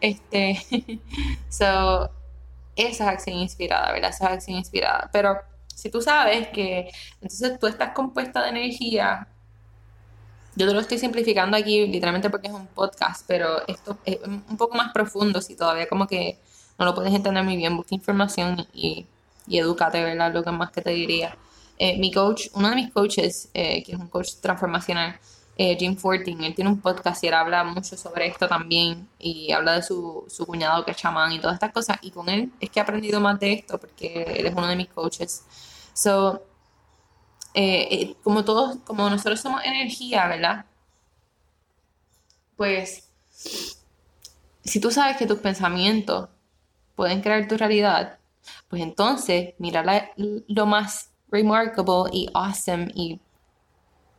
Este, 0.01 0.59
so, 1.51 2.11
esa 2.77 3.05
es 3.05 3.11
acción 3.11 3.37
inspirada, 3.37 3.93
¿verdad? 3.93 4.11
Esa 4.11 4.27
es 4.29 4.33
acción 4.33 4.57
inspirada. 4.57 5.11
Pero 5.13 5.37
si 5.75 5.91
tú 5.91 6.01
sabes 6.01 6.49
que 6.49 6.91
entonces 7.21 7.59
tú 7.59 7.67
estás 7.67 7.91
compuesta 7.91 8.43
de 8.43 8.51
energía, 8.51 9.29
yo 10.57 10.67
te 10.67 10.73
lo 10.73 10.81
estoy 10.81 10.99
simplificando 10.99 11.57
aquí 11.57 11.87
literalmente 11.87 12.31
porque 12.31 12.49
es 12.49 12.55
un 12.55 12.67
podcast, 12.69 13.25
pero 13.27 13.67
esto 13.67 13.99
es 14.05 14.19
un 14.25 14.57
poco 14.57 14.77
más 14.77 14.93
profundo 14.93 15.41
si 15.41 15.57
todavía 15.57 15.89
como 15.89 16.07
que 16.07 16.39
no 16.79 16.85
lo 16.85 16.95
puedes 16.95 17.15
entender 17.15 17.45
muy 17.45 17.57
bien, 17.57 17.77
busca 17.77 17.95
información 17.95 18.67
y, 18.73 19.07
y 19.47 19.59
edúcate, 19.59 20.03
¿verdad? 20.03 20.33
Lo 20.33 20.43
que 20.43 20.51
más 20.51 20.71
que 20.71 20.83
te 20.83 20.91
diría. 20.91 21.37
Eh, 21.79 21.99
mi 21.99 22.13
coach, 22.13 22.49
uno 22.55 22.71
de 22.71 22.77
mis 22.77 22.93
coaches, 22.93 23.49
eh, 23.55 23.83
que 23.83 23.93
es 23.93 23.99
un 23.99 24.09
coach 24.09 24.35
transformacional, 24.41 25.19
eh, 25.57 25.77
Jim 25.79 25.97
Fortin, 25.97 26.43
él 26.43 26.55
tiene 26.55 26.71
un 26.71 26.81
podcast 26.81 27.23
y 27.23 27.29
él 27.29 27.35
habla 27.35 27.63
mucho 27.63 27.97
sobre 27.97 28.27
esto 28.27 28.49
también 28.49 29.09
y 29.21 29.53
habla 29.53 29.75
de 29.75 29.83
su, 29.83 30.25
su 30.29 30.47
cuñado 30.47 30.85
que 30.85 30.91
es 30.91 30.97
chamán 30.97 31.31
y 31.33 31.39
todas 31.39 31.55
estas 31.55 31.73
cosas 31.73 31.99
y 32.03 32.11
con 32.11 32.29
él 32.29 32.53
es 32.59 32.71
que 32.71 32.81
he 32.81 32.83
aprendido 32.83 33.21
más 33.21 33.39
de 33.39 33.53
esto 33.53 33.79
porque 33.79 34.35
él 34.37 34.47
es 34.47 34.55
uno 34.55 34.67
de 34.67 34.75
mis 34.75 34.89
coaches. 34.89 35.45
So, 35.93 36.43
eh, 37.55 37.89
eh, 37.91 38.17
como 38.25 38.45
todos, 38.45 38.79
como 38.85 39.09
nosotros 39.09 39.41
somos 39.41 39.63
energía, 39.65 40.27
¿verdad? 40.27 40.67
Pues, 42.57 43.09
si 44.65 44.81
tú 44.81 44.91
sabes 44.91 45.17
que 45.17 45.27
tus 45.27 45.39
pensamientos 45.39 46.29
pueden 46.95 47.21
crear 47.21 47.47
tu 47.49 47.57
realidad, 47.57 48.19
pues 48.69 48.83
entonces 48.83 49.55
mira 49.59 50.13
lo 50.17 50.67
más 50.67 51.11
remarkable 51.31 52.11
y 52.13 52.29
awesome 52.35 52.89
y 52.95 53.21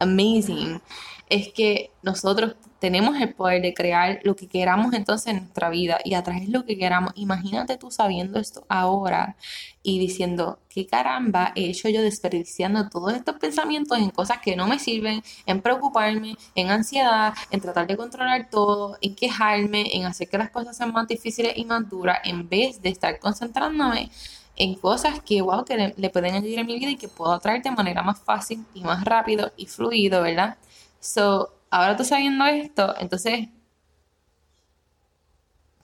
amazing 0.06 0.82
es 1.30 1.52
que 1.52 1.92
nosotros 2.04 2.56
tenemos 2.80 3.20
el 3.20 3.34
poder 3.34 3.62
de 3.62 3.74
crear 3.74 4.20
lo 4.24 4.36
que 4.36 4.48
queramos 4.48 4.94
entonces 4.94 5.28
en 5.28 5.38
nuestra 5.40 5.70
vida 5.70 5.98
y 6.04 6.14
atraer 6.14 6.50
lo 6.50 6.66
que 6.66 6.78
queramos. 6.78 7.14
Imagínate 7.16 7.78
tú 7.78 7.90
sabiendo 7.90 8.40
esto 8.40 8.64
ahora 8.70 9.36
y 9.82 9.98
diciendo, 9.98 10.60
¿qué 10.70 10.86
caramba 10.86 11.52
he 11.56 11.66
hecho 11.70 11.90
yo 11.90 12.02
desperdiciando 12.04 12.90
todos 12.90 13.14
estos 13.14 13.38
pensamientos 13.38 13.98
en 13.98 14.12
cosas 14.12 14.40
que 14.40 14.56
no 14.56 14.68
me 14.68 14.78
sirven, 14.78 15.24
en 15.48 15.62
preocuparme, 15.62 16.36
en 16.54 16.70
ansiedad, 16.70 17.34
en 17.50 17.62
tratar 17.62 17.88
de 17.88 17.98
controlar 17.98 18.50
todo, 18.52 18.98
en 19.02 19.16
quejarme, 19.16 19.96
en 19.96 20.06
hacer 20.06 20.30
que 20.30 20.38
las 20.38 20.52
cosas 20.52 20.78
sean 20.78 20.92
más 20.94 21.08
difíciles 21.08 21.54
y 21.56 21.66
más 21.66 21.90
duras, 21.90 22.20
en 22.24 22.48
vez 22.48 22.82
de 22.82 22.90
estar 22.90 23.20
concentrándome 23.20 24.12
en 24.58 24.76
cosas 24.76 25.22
que, 25.22 25.42
wow, 25.42 25.66
que 25.66 25.94
le, 25.98 26.10
pueden 26.10 26.36
añadir 26.36 26.60
a 26.60 26.64
mi 26.64 26.80
vida 26.80 26.92
y 26.92 26.98
que 26.98 27.08
puedo 27.08 27.34
atraer 27.34 27.62
de 27.62 27.72
manera 27.72 28.04
más 28.04 28.20
fácil 28.20 28.66
y 28.74 28.82
más 28.84 29.04
rápido 29.04 29.52
y 29.58 29.66
fluido, 29.68 30.22
¿verdad? 30.22 30.58
So, 31.00 31.54
ahora 31.70 31.96
tú 31.98 32.04
sabiendo 32.04 32.46
esto, 32.46 32.96
entonces 33.00 33.50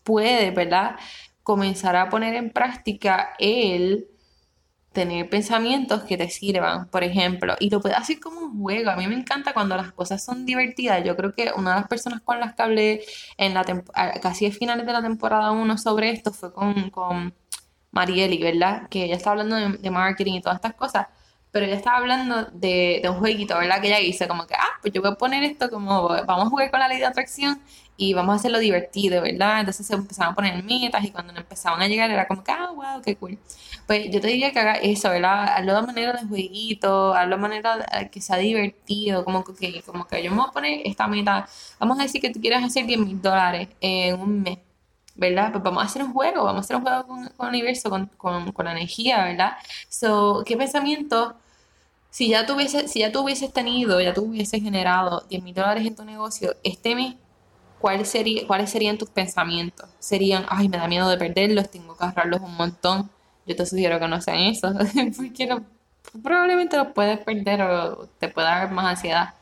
puede, 0.03 0.51
¿verdad? 0.51 0.97
Comenzar 1.43 1.95
a 1.95 2.09
poner 2.09 2.35
en 2.35 2.51
práctica 2.51 3.33
el 3.39 4.07
tener 4.93 5.29
pensamientos 5.29 6.03
que 6.03 6.17
te 6.17 6.29
sirvan, 6.29 6.87
por 6.89 7.03
ejemplo, 7.03 7.55
y 7.59 7.69
lo 7.69 7.79
puedes 7.81 7.97
hacer 7.97 8.19
como 8.19 8.41
un 8.41 8.61
juego. 8.61 8.91
A 8.91 8.95
mí 8.97 9.07
me 9.07 9.15
encanta 9.15 9.53
cuando 9.53 9.75
las 9.77 9.91
cosas 9.93 10.23
son 10.23 10.45
divertidas. 10.45 11.03
Yo 11.05 11.15
creo 11.15 11.33
que 11.33 11.51
una 11.55 11.75
de 11.75 11.81
las 11.81 11.87
personas 11.87 12.21
con 12.21 12.39
las 12.39 12.55
que 12.55 12.61
hablé 12.61 13.01
en 13.37 13.53
la 13.53 13.63
casi 14.21 14.47
a 14.47 14.51
finales 14.51 14.85
de 14.85 14.93
la 14.93 15.01
temporada 15.01 15.51
1 15.51 15.77
sobre 15.77 16.11
esto 16.11 16.31
fue 16.33 16.53
con 16.53 17.33
Marieli, 17.91 18.37
¿verdad? 18.41 18.87
Que 18.89 19.05
ella 19.05 19.15
está 19.15 19.31
hablando 19.31 19.55
de, 19.55 19.91
marketing 19.91 20.33
y 20.33 20.41
todas 20.41 20.57
estas 20.57 20.73
cosas 20.75 21.07
pero 21.51 21.65
ella 21.65 21.75
estaba 21.75 21.97
hablando 21.97 22.45
de, 22.53 23.01
de, 23.03 23.09
un 23.09 23.17
jueguito, 23.19 23.57
¿verdad? 23.57 23.81
Que 23.81 23.87
ella 23.87 23.99
hizo 23.99 24.27
como 24.27 24.47
que, 24.47 24.55
ah, 24.55 24.79
pues 24.81 24.93
yo 24.93 25.01
voy 25.01 25.11
a 25.11 25.15
poner 25.15 25.43
esto 25.43 25.69
como, 25.69 26.07
vamos 26.07 26.45
a 26.47 26.49
jugar 26.49 26.71
con 26.71 26.79
la 26.79 26.87
ley 26.87 26.99
de 26.99 27.05
atracción 27.05 27.61
y 27.97 28.13
vamos 28.13 28.33
a 28.33 28.35
hacerlo 28.37 28.59
divertido, 28.59 29.21
¿verdad? 29.21 29.59
Entonces 29.59 29.85
se 29.85 29.93
empezaban 29.93 30.31
a 30.31 30.35
poner 30.35 30.63
metas 30.63 31.03
y 31.03 31.11
cuando 31.11 31.33
empezaban 31.33 31.81
a 31.81 31.87
llegar 31.87 32.09
era 32.09 32.25
como 32.27 32.43
que, 32.43 32.51
ah, 32.51 32.71
wow, 32.73 33.01
qué 33.03 33.15
cool. 33.17 33.37
Pues 33.85 34.09
yo 34.09 34.21
te 34.21 34.27
diría 34.27 34.51
que 34.51 34.59
haga 34.59 34.75
eso, 34.75 35.09
¿verdad? 35.09 35.55
Hazlo 35.57 35.75
de 35.75 35.81
manera 35.87 36.13
de 36.13 36.27
jueguito, 36.27 37.13
hazlo 37.13 37.35
de 37.35 37.41
manera 37.41 38.09
que 38.11 38.21
sea 38.21 38.37
divertido, 38.37 39.25
como 39.25 39.43
que, 39.43 39.83
como 39.85 40.07
que 40.07 40.23
yo 40.23 40.31
me 40.31 40.37
voy 40.37 40.47
a 40.49 40.51
poner 40.51 40.81
esta 40.85 41.07
meta, 41.07 41.47
vamos 41.79 41.99
a 41.99 42.03
decir 42.03 42.21
que 42.21 42.31
tú 42.31 42.39
quieres 42.39 42.63
hacer 42.63 42.85
10 42.85 42.99
mil 42.99 43.21
dólares 43.21 43.67
en 43.81 44.19
un 44.19 44.41
mes. 44.41 44.57
¿Verdad? 45.15 45.51
Pues 45.51 45.63
vamos 45.63 45.83
a 45.83 45.85
hacer 45.85 46.03
un 46.03 46.13
juego, 46.13 46.43
vamos 46.43 46.61
a 46.61 46.65
hacer 46.65 46.75
un 46.77 46.83
juego 46.83 47.07
con, 47.07 47.23
el 47.23 47.31
universo, 47.49 47.89
con, 47.89 48.07
con, 48.17 48.51
con, 48.51 48.65
la 48.65 48.71
energía, 48.71 49.23
¿verdad? 49.25 49.53
So, 49.89 50.43
¿qué 50.45 50.57
pensamiento 50.57 51.35
si 52.11 52.29
ya, 52.29 52.45
tuviese, 52.45 52.87
si 52.87 52.99
ya 52.99 53.11
tuvieses 53.11 53.53
tenido, 53.53 53.99
ya 54.01 54.13
tuvieses 54.13 54.61
generado 54.61 55.23
10 55.29 55.43
mil 55.43 55.55
dólares 55.55 55.87
en 55.87 55.95
tu 55.95 56.03
negocio, 56.03 56.55
este 56.63 56.93
mes, 56.93 57.15
¿cuál 57.79 58.05
sería, 58.05 58.45
¿cuáles 58.45 58.69
serían 58.69 58.97
tus 58.97 59.09
pensamientos? 59.09 59.89
Serían, 59.99 60.45
ay, 60.49 60.69
me 60.69 60.77
da 60.77 60.87
miedo 60.87 61.09
de 61.09 61.17
perderlos, 61.17 61.71
tengo 61.71 61.97
que 61.97 62.03
ahorrarlos 62.03 62.41
un 62.41 62.55
montón. 62.55 63.09
Yo 63.47 63.55
te 63.55 63.65
sugiero 63.65 63.99
que 63.99 64.07
no 64.07 64.21
sean 64.21 64.39
esos, 64.39 64.73
porque 65.17 65.61
probablemente 66.21 66.77
los 66.77 66.87
puedes 66.87 67.19
perder 67.19 67.61
o 67.61 68.07
te 68.19 68.27
puede 68.27 68.47
dar 68.47 68.71
más 68.71 68.85
ansiedad. 68.85 69.33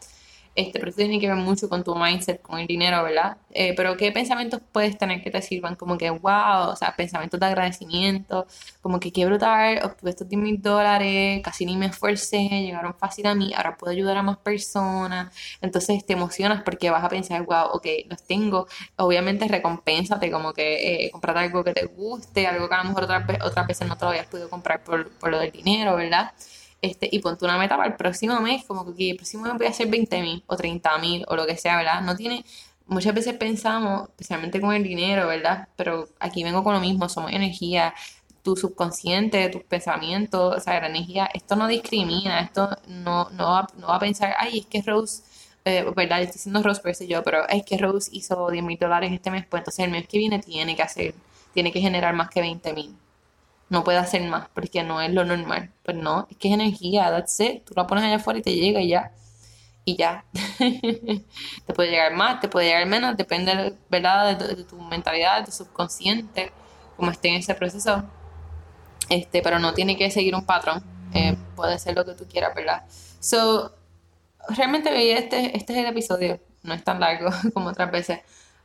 Este, 0.56 0.80
pero 0.80 0.90
eso 0.90 0.98
tiene 0.98 1.20
que 1.20 1.28
ver 1.28 1.38
mucho 1.38 1.70
con 1.70 1.84
tu 1.84 1.96
mindset, 1.96 2.42
con 2.42 2.60
el 2.60 2.68
dinero, 2.68 3.04
¿verdad? 3.04 3.38
Eh, 3.52 3.74
pero 3.76 3.96
¿qué 3.96 4.12
pensamientos 4.12 4.62
puedes 4.72 4.98
tener 4.98 5.22
que 5.24 5.32
te 5.32 5.42
sirvan? 5.42 5.76
Como 5.76 5.98
que, 5.98 6.10
wow, 6.10 6.70
o 6.72 6.76
sea, 6.76 6.96
pensamientos 6.96 7.40
de 7.40 7.46
agradecimiento, 7.46 8.46
como 8.82 9.00
que 9.00 9.12
qué 9.12 9.26
brutal, 9.26 9.80
obtuve 9.84 10.10
estos 10.12 10.28
10 10.28 10.42
mil 10.42 10.62
dólares, 10.62 11.42
casi 11.44 11.66
ni 11.66 11.78
me 11.78 11.86
esforcé, 11.88 12.50
llegaron 12.50 12.94
fácil 12.96 13.28
a 13.28 13.36
mí, 13.36 13.54
ahora 13.54 13.78
puedo 13.78 13.92
ayudar 13.94 14.18
a 14.18 14.24
más 14.24 14.38
personas. 14.38 15.34
Entonces 15.62 16.06
te 16.06 16.14
emocionas 16.14 16.64
porque 16.64 16.90
vas 16.90 17.04
a 17.04 17.10
pensar, 17.10 17.42
wow, 17.46 17.68
ok, 17.74 17.86
los 18.10 18.24
tengo. 18.24 18.68
Obviamente 18.98 19.48
recompénsate, 19.48 20.32
como 20.32 20.54
que 20.54 21.06
eh, 21.06 21.12
algo 21.36 21.64
que 21.64 21.74
te 21.74 21.86
guste, 21.86 22.48
algo 22.48 22.68
que 22.68 22.76
a 22.76 22.84
lo 22.84 22.90
mejor 22.90 23.04
otras 23.04 23.24
otra 23.44 23.64
veces 23.64 23.88
no 23.88 23.98
te 23.98 24.06
lo 24.06 24.12
habías 24.12 24.28
podido 24.28 24.50
comprar 24.50 24.84
por, 24.84 25.10
por 25.12 25.30
lo 25.32 25.40
del 25.40 25.52
dinero, 25.52 25.96
¿verdad? 25.96 26.32
Este, 26.82 27.10
y 27.12 27.20
ponte 27.20 27.46
una 27.46 27.58
meta 27.58 27.76
para 27.78 27.90
el 27.90 27.96
próximo 27.96 28.40
mes, 28.42 28.64
como 28.66 28.96
que 28.96 29.12
el 29.12 29.18
próximo 29.18 29.44
mes 29.44 29.54
voy 29.58 29.68
a 29.68 29.70
hacer 29.70 29.88
20 29.88 30.22
mil 30.22 30.44
o 30.48 30.56
30 30.56 30.98
mil 31.00 31.26
o 31.28 31.36
lo 31.36 31.46
que 31.46 31.58
sea, 31.58 31.78
¿verdad? 31.78 32.02
No 32.02 32.16
tiene, 32.16 32.46
muchas 32.88 33.14
veces 33.14 33.36
pensamos, 33.36 34.10
especialmente 34.10 34.62
con 34.62 34.74
el 34.74 34.84
dinero, 34.84 35.28
¿verdad? 35.28 35.68
Pero 35.76 36.10
aquí 36.20 36.44
vengo 36.44 36.64
con 36.64 36.74
lo 36.74 36.80
mismo, 36.80 37.10
somos 37.10 37.32
energía, 37.32 37.94
tu 38.44 38.56
subconsciente, 38.56 39.50
tus 39.50 39.64
pensamientos, 39.64 40.56
o 40.58 40.60
sea, 40.62 40.80
la 40.80 40.88
energía, 40.88 41.30
esto 41.34 41.56
no 41.56 41.68
discrimina, 41.68 42.40
esto 42.42 42.70
no, 42.88 43.30
no, 43.32 43.52
va, 43.52 43.68
no 43.78 43.88
va 43.88 43.98
a 43.98 44.00
pensar, 44.00 44.34
ay, 44.38 44.60
es 44.60 44.66
que 44.66 44.82
Rose, 44.82 45.24
eh, 45.66 45.84
¿verdad? 45.96 46.22
Estoy 46.22 46.38
diciendo 46.38 46.64
Rose, 46.64 46.82
pero 46.84 46.98
yo, 47.06 47.24
pero 47.24 47.48
es 47.50 47.64
que 47.66 47.78
Rose 47.78 48.10
hizo 48.14 48.50
10 48.50 48.64
mil 48.64 48.78
dólares 48.80 49.12
este 49.12 49.32
mes, 49.32 49.46
pues 49.48 49.62
entonces 49.62 49.86
el 49.86 49.92
mes 49.92 50.08
que 50.08 50.18
viene 50.18 50.40
tiene 50.40 50.76
que 50.76 50.84
hacer, 50.84 51.14
tiene 51.54 51.72
que 51.72 51.82
generar 51.82 52.14
más 52.16 52.30
que 52.30 52.42
20 52.42 52.74
mil 52.74 52.96
no 53.70 53.84
puede 53.84 54.00
hacer 54.00 54.22
más 54.24 54.48
porque 54.54 54.84
no 54.84 55.02
es 55.02 55.12
lo 55.12 55.24
normal. 55.24 55.72
Pues 55.84 55.96
no, 55.98 56.28
es 56.30 56.38
que 56.38 56.50
es 56.50 56.54
energía, 56.54 57.10
that's 57.12 57.40
it. 57.40 57.64
Tú 57.66 57.74
la 57.76 57.88
pones 57.88 58.04
allá 58.04 58.16
afuera 58.16 58.40
y 58.40 58.42
te 58.42 58.54
llega 58.54 58.82
y 58.82 58.90
ya. 58.90 59.12
Y 59.86 59.96
ya. 59.96 60.26
te 61.66 61.74
puede 61.74 61.92
llegar 61.92 62.14
más, 62.14 62.40
te 62.42 62.48
puede 62.48 62.68
llegar 62.68 62.86
menos, 62.88 63.16
depende, 63.16 63.76
¿verdad? 63.90 64.38
De, 64.38 64.64
tu 64.64 64.80
mentalidad, 64.82 65.40
de 65.40 65.46
tu 65.46 65.52
subconsciente, 65.52 66.52
como 66.98 67.12
esté 67.12 67.30
en 67.30 67.36
ese 67.36 67.56
proceso. 67.56 68.04
Este, 69.10 69.42
pero 69.42 69.60
no 69.60 69.74
tiene 69.74 69.98
que 69.98 70.12
seguir 70.12 70.36
un 70.36 70.46
patrón. 70.46 70.84
Eh, 71.14 71.36
puede 71.56 71.80
ser 71.80 71.96
lo 71.96 72.06
que 72.06 72.14
tú 72.14 72.26
quieras, 72.28 72.54
¿verdad? 72.56 72.84
So, 73.20 73.74
realmente 74.50 74.90
este, 75.18 75.58
este 75.58 75.74
es 75.74 75.80
el 75.80 75.86
episodio. 75.86 76.40
No 76.64 76.74
es 76.74 76.84
tan 76.84 77.00
largo 77.00 77.30
como 77.54 77.70
otras 77.70 77.92
veces 77.92 78.20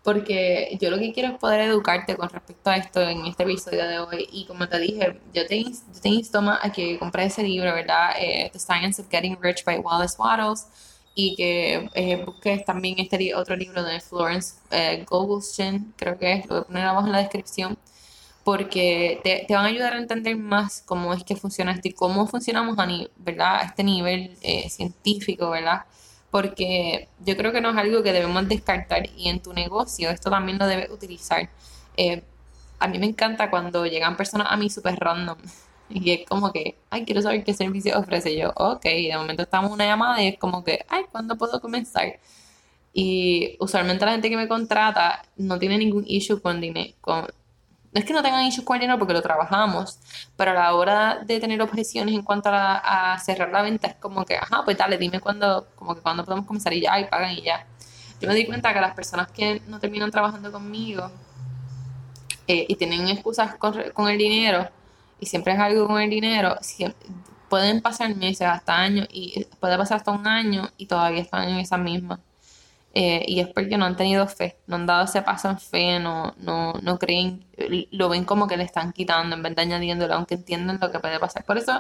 porque 0.04 0.76
yo 0.80 0.90
lo 0.90 0.98
que 0.98 1.12
quiero 1.12 1.32
es 1.32 1.38
poder 1.38 1.62
educarte 1.62 2.14
con 2.14 2.28
respecto 2.28 2.70
a 2.70 2.76
esto 2.76 3.00
en 3.00 3.24
este 3.24 3.42
episodio 3.44 3.88
de 3.88 3.98
hoy. 3.98 4.28
Y 4.30 4.44
como 4.44 4.68
te 4.68 4.78
dije, 4.78 5.18
yo 5.32 5.46
te, 5.46 5.64
yo 5.64 6.00
te 6.02 6.08
insto 6.10 6.40
a 6.40 6.70
que 6.70 6.98
compres 6.98 7.32
ese 7.32 7.42
libro, 7.42 7.74
¿verdad? 7.74 8.10
Eh, 8.20 8.50
The 8.52 8.58
Science 8.58 9.00
of 9.00 9.08
Getting 9.10 9.38
Rich 9.40 9.64
by 9.64 9.78
Wallace 9.78 10.16
Wattles. 10.18 10.66
Y 11.14 11.36
que 11.36 11.88
eh, 11.94 12.22
busques 12.24 12.64
también 12.64 12.96
este 12.98 13.34
otro 13.34 13.56
libro 13.56 13.82
de 13.82 14.00
Florence 14.00 14.56
eh, 14.70 15.06
creo 15.96 16.18
que 16.18 16.32
es, 16.32 16.46
lo 16.46 16.56
voy 16.56 16.60
a 16.60 16.64
poner 16.64 16.84
abajo 16.84 17.06
en 17.06 17.12
la 17.12 17.18
descripción, 17.18 17.78
porque 18.42 19.20
te, 19.22 19.44
te, 19.46 19.54
van 19.54 19.64
a 19.64 19.68
ayudar 19.68 19.94
a 19.94 19.98
entender 19.98 20.36
más 20.36 20.82
cómo 20.84 21.14
es 21.14 21.22
que 21.22 21.36
funciona 21.36 21.72
esto 21.72 21.88
y 21.88 21.92
cómo 21.92 22.26
funcionamos 22.26 22.76
a, 22.78 22.88
¿verdad? 23.16 23.56
a 23.60 23.62
este 23.62 23.84
nivel 23.84 24.36
eh, 24.42 24.68
científico, 24.68 25.50
¿verdad? 25.50 25.84
Porque 26.34 27.06
yo 27.24 27.36
creo 27.36 27.52
que 27.52 27.60
no 27.60 27.70
es 27.70 27.76
algo 27.76 28.02
que 28.02 28.12
debemos 28.12 28.48
descartar 28.48 29.08
y 29.16 29.28
en 29.28 29.40
tu 29.40 29.52
negocio 29.52 30.10
esto 30.10 30.30
también 30.30 30.58
lo 30.58 30.66
debes 30.66 30.90
utilizar. 30.90 31.48
Eh, 31.96 32.24
a 32.80 32.88
mí 32.88 32.98
me 32.98 33.06
encanta 33.06 33.50
cuando 33.50 33.86
llegan 33.86 34.16
personas 34.16 34.48
a 34.50 34.56
mí 34.56 34.68
súper 34.68 34.96
random 34.98 35.38
y 35.88 36.10
es 36.10 36.26
como 36.28 36.52
que, 36.52 36.76
ay, 36.90 37.04
quiero 37.04 37.22
saber 37.22 37.44
qué 37.44 37.54
servicio 37.54 37.96
ofrece 37.96 38.36
yo. 38.36 38.52
Ok, 38.56 38.82
de 38.82 39.16
momento 39.16 39.44
estamos 39.44 39.68
en 39.68 39.74
una 39.74 39.86
llamada 39.86 40.20
y 40.24 40.26
es 40.26 40.36
como 40.36 40.64
que, 40.64 40.84
ay, 40.88 41.04
¿cuándo 41.12 41.38
puedo 41.38 41.60
comenzar? 41.60 42.18
Y 42.92 43.56
usualmente 43.60 44.04
la 44.04 44.12
gente 44.12 44.28
que 44.28 44.36
me 44.36 44.48
contrata 44.48 45.22
no 45.36 45.60
tiene 45.60 45.78
ningún 45.78 46.02
issue 46.04 46.42
con 46.42 46.60
con, 47.00 47.28
no 47.94 48.00
es 48.00 48.04
que 48.04 48.12
no 48.12 48.22
tengan 48.22 48.44
issues 48.44 48.66
con 48.66 48.74
el 48.74 48.80
dinero 48.80 48.98
porque 48.98 49.14
lo 49.14 49.22
trabajamos, 49.22 50.00
pero 50.36 50.50
a 50.50 50.54
la 50.54 50.74
hora 50.74 51.20
de 51.24 51.38
tener 51.38 51.62
objeciones 51.62 52.12
en 52.12 52.22
cuanto 52.22 52.50
a, 52.52 53.16
cerrar 53.24 53.50
la 53.50 53.62
venta 53.62 53.86
es 53.86 53.94
como 53.94 54.24
que, 54.24 54.36
ajá, 54.36 54.64
pues 54.64 54.76
dale, 54.76 54.98
dime 54.98 55.20
cuándo, 55.20 55.68
como 55.76 55.94
que 55.94 56.00
cuándo 56.00 56.24
podemos 56.24 56.44
comenzar 56.44 56.72
y 56.72 56.80
ya, 56.80 56.98
y 56.98 57.04
pagan 57.04 57.32
y 57.32 57.42
ya. 57.42 57.64
Yo 58.20 58.28
me 58.28 58.34
di 58.34 58.46
cuenta 58.46 58.74
que 58.74 58.80
las 58.80 58.94
personas 58.94 59.30
que 59.30 59.62
no 59.68 59.78
terminan 59.78 60.10
trabajando 60.10 60.50
conmigo 60.50 61.08
eh, 62.48 62.66
y 62.68 62.74
tienen 62.74 63.06
excusas 63.08 63.54
con, 63.56 63.80
con, 63.92 64.08
el 64.08 64.18
dinero, 64.18 64.68
y 65.20 65.26
siempre 65.26 65.52
es 65.52 65.60
algo 65.60 65.86
con 65.86 66.00
el 66.00 66.10
dinero, 66.10 66.56
pueden 67.48 67.80
pasar 67.80 68.12
meses, 68.16 68.48
hasta 68.48 68.76
años, 68.76 69.06
y 69.12 69.44
puede 69.60 69.78
pasar 69.78 69.98
hasta 69.98 70.10
un 70.10 70.26
año 70.26 70.68
y 70.76 70.86
todavía 70.86 71.22
están 71.22 71.48
en 71.48 71.58
esa 71.58 71.76
misma. 71.76 72.18
Eh, 72.96 73.24
y 73.26 73.40
es 73.40 73.48
porque 73.48 73.76
no 73.76 73.86
han 73.86 73.96
tenido 73.96 74.26
fe, 74.28 74.56
no 74.68 74.76
han 74.76 74.86
dado 74.86 75.04
ese 75.04 75.20
paso 75.22 75.48
en 75.50 75.58
fe, 75.58 75.98
no, 75.98 76.32
no, 76.38 76.74
no 76.74 76.98
creen, 76.98 77.44
lo 77.90 78.08
ven 78.08 78.24
como 78.24 78.46
que 78.46 78.56
le 78.56 78.62
están 78.64 78.92
quitando 78.92 79.34
en 79.34 79.42
vez 79.42 79.56
de 79.56 79.62
añadiéndolo, 79.62 80.14
aunque 80.14 80.34
entienden 80.36 80.78
lo 80.80 80.92
que 80.92 81.00
puede 81.00 81.18
pasar. 81.18 81.44
Por 81.44 81.58
eso, 81.58 81.72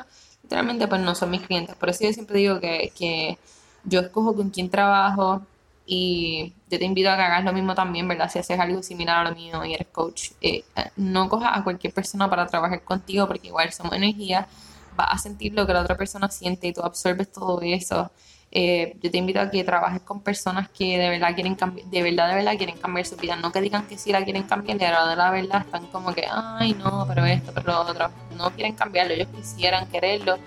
literalmente, 0.42 0.88
pues 0.88 1.00
no 1.02 1.14
son 1.14 1.30
mis 1.30 1.42
clientes. 1.42 1.76
Por 1.76 1.88
eso 1.90 2.04
yo 2.04 2.12
siempre 2.12 2.38
digo 2.38 2.60
que, 2.60 2.92
que 2.98 3.38
yo 3.84 4.00
escojo 4.00 4.34
con 4.34 4.50
quién 4.50 4.70
trabajo, 4.70 5.46
Y 5.86 6.54
yo 6.70 6.78
te 6.78 6.84
invito 6.86 7.10
a 7.10 7.16
que 7.16 7.22
hagas 7.22 7.44
lo 7.44 7.52
mismo 7.52 7.74
también, 7.74 8.08
¿verdad? 8.08 8.30
Si 8.30 8.38
haces 8.38 8.58
algo 8.58 8.82
similar 8.82 9.26
a 9.26 9.30
lo 9.30 9.36
mío 9.36 9.64
y 9.66 9.74
eres 9.74 9.88
coach, 9.88 10.30
eh, 10.40 10.64
no 10.96 11.28
cojas 11.28 11.58
a 11.58 11.62
cualquier 11.64 11.92
persona 11.92 12.28
para 12.30 12.46
trabajar 12.46 12.82
contigo 12.84 13.26
porque 13.26 13.48
igual 13.48 13.70
somos 13.72 13.92
energía, 13.94 14.48
vas 14.96 15.08
a 15.12 15.18
sentir 15.18 15.52
lo 15.54 15.66
que 15.66 15.74
la 15.74 15.82
otra 15.82 15.96
persona 15.96 16.30
siente 16.30 16.68
y 16.68 16.72
tú 16.72 16.80
absorbes 16.82 17.30
todo 17.32 17.60
eso. 17.62 18.10
Eh, 18.56 18.96
yo 19.02 19.10
te 19.10 19.18
invito 19.18 19.40
a 19.40 19.50
que 19.50 19.64
trabajes 19.64 20.00
con 20.02 20.20
personas 20.20 20.68
que 20.68 20.96
de 20.96 21.10
verdad 21.10 21.34
quieren 21.34 21.56
de 21.56 22.02
verdad, 22.02 22.28
de 22.28 22.36
verdad 22.36 22.56
quieren 22.56 22.76
cambiar 22.78 23.04
su 23.04 23.16
vida. 23.16 23.34
No 23.34 23.50
que 23.50 23.60
digan 23.60 23.86
que 23.88 23.98
sí 23.98 24.12
la 24.12 24.22
quieren 24.22 24.44
cambiar, 24.44 24.78
la, 24.78 25.08
de 25.08 25.16
la 25.16 25.30
verdad 25.32 25.62
están 25.62 25.86
como 25.88 26.14
que, 26.14 26.24
ay, 26.30 26.72
no, 26.74 27.04
pero 27.08 27.24
esto, 27.24 27.50
pero 27.52 27.72
lo 27.72 27.80
otro. 27.80 28.10
No 28.36 28.52
quieren 28.52 28.74
cambiarlo, 28.74 29.12
ellos 29.12 29.28
quisieran 29.34 29.88
quererlo, 29.88 30.38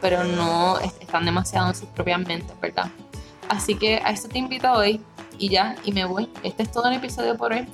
pero 0.00 0.22
no 0.22 0.78
están 0.78 1.24
demasiado 1.24 1.68
en 1.68 1.74
sus 1.74 1.88
propias 1.88 2.20
mentes, 2.20 2.58
¿verdad? 2.60 2.88
Así 3.48 3.74
que 3.74 3.96
a 3.96 4.10
esto 4.10 4.28
te 4.28 4.38
invito 4.38 4.70
hoy 4.72 5.00
y 5.36 5.48
ya, 5.48 5.74
y 5.84 5.90
me 5.90 6.04
voy. 6.04 6.28
Este 6.44 6.62
es 6.62 6.70
todo 6.70 6.86
el 6.86 6.94
episodio 6.94 7.36
por 7.36 7.52
hoy. 7.52 7.66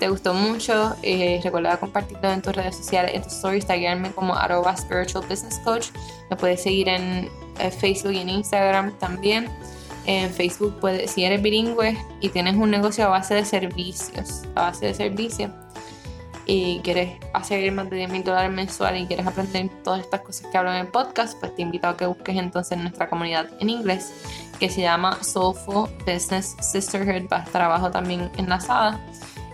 Te 0.00 0.08
gustó 0.08 0.32
mucho, 0.32 0.96
eh, 1.02 1.42
recuerda 1.44 1.76
compartirlo 1.76 2.30
en 2.30 2.40
tus 2.40 2.56
redes 2.56 2.74
sociales, 2.74 3.12
en 3.14 3.22
tus 3.22 3.34
stories, 3.34 3.66
taguearme 3.66 4.10
como 4.12 4.34
arroba 4.34 4.74
spiritual 4.74 5.26
business 5.28 5.60
coach. 5.62 5.88
Me 6.30 6.36
puedes 6.36 6.62
seguir 6.62 6.88
en 6.88 7.28
eh, 7.58 7.70
Facebook 7.70 8.12
y 8.12 8.20
en 8.20 8.30
Instagram 8.30 8.98
también. 8.98 9.50
En 10.06 10.30
Facebook, 10.30 10.80
puedes, 10.80 11.10
si 11.10 11.24
eres 11.24 11.42
bilingüe 11.42 11.98
y 12.22 12.30
tienes 12.30 12.56
un 12.56 12.70
negocio 12.70 13.04
a 13.04 13.08
base 13.08 13.34
de 13.34 13.44
servicios, 13.44 14.44
a 14.54 14.62
base 14.62 14.86
de 14.86 14.94
servicios, 14.94 15.50
y 16.46 16.80
quieres 16.80 17.18
hacer 17.34 17.70
más 17.70 17.90
de 17.90 17.96
10 17.96 18.10
mil 18.10 18.24
dólares 18.24 18.50
mensuales 18.50 19.02
y 19.02 19.06
quieres 19.06 19.26
aprender 19.26 19.68
todas 19.84 20.00
estas 20.00 20.22
cosas 20.22 20.50
que 20.50 20.56
hablo 20.56 20.72
en 20.72 20.78
el 20.78 20.88
podcast, 20.88 21.38
pues 21.38 21.54
te 21.54 21.60
invito 21.60 21.86
a 21.86 21.96
que 21.98 22.06
busques 22.06 22.36
entonces 22.38 22.78
nuestra 22.78 23.10
comunidad 23.10 23.50
en 23.60 23.68
inglés 23.68 24.14
que 24.58 24.70
se 24.70 24.80
llama 24.80 25.22
Soulful 25.22 25.90
Business 26.06 26.56
Sisterhood. 26.60 27.28
Va 27.30 27.44
a 27.44 27.90
también 27.90 28.30
enlazada. 28.38 28.98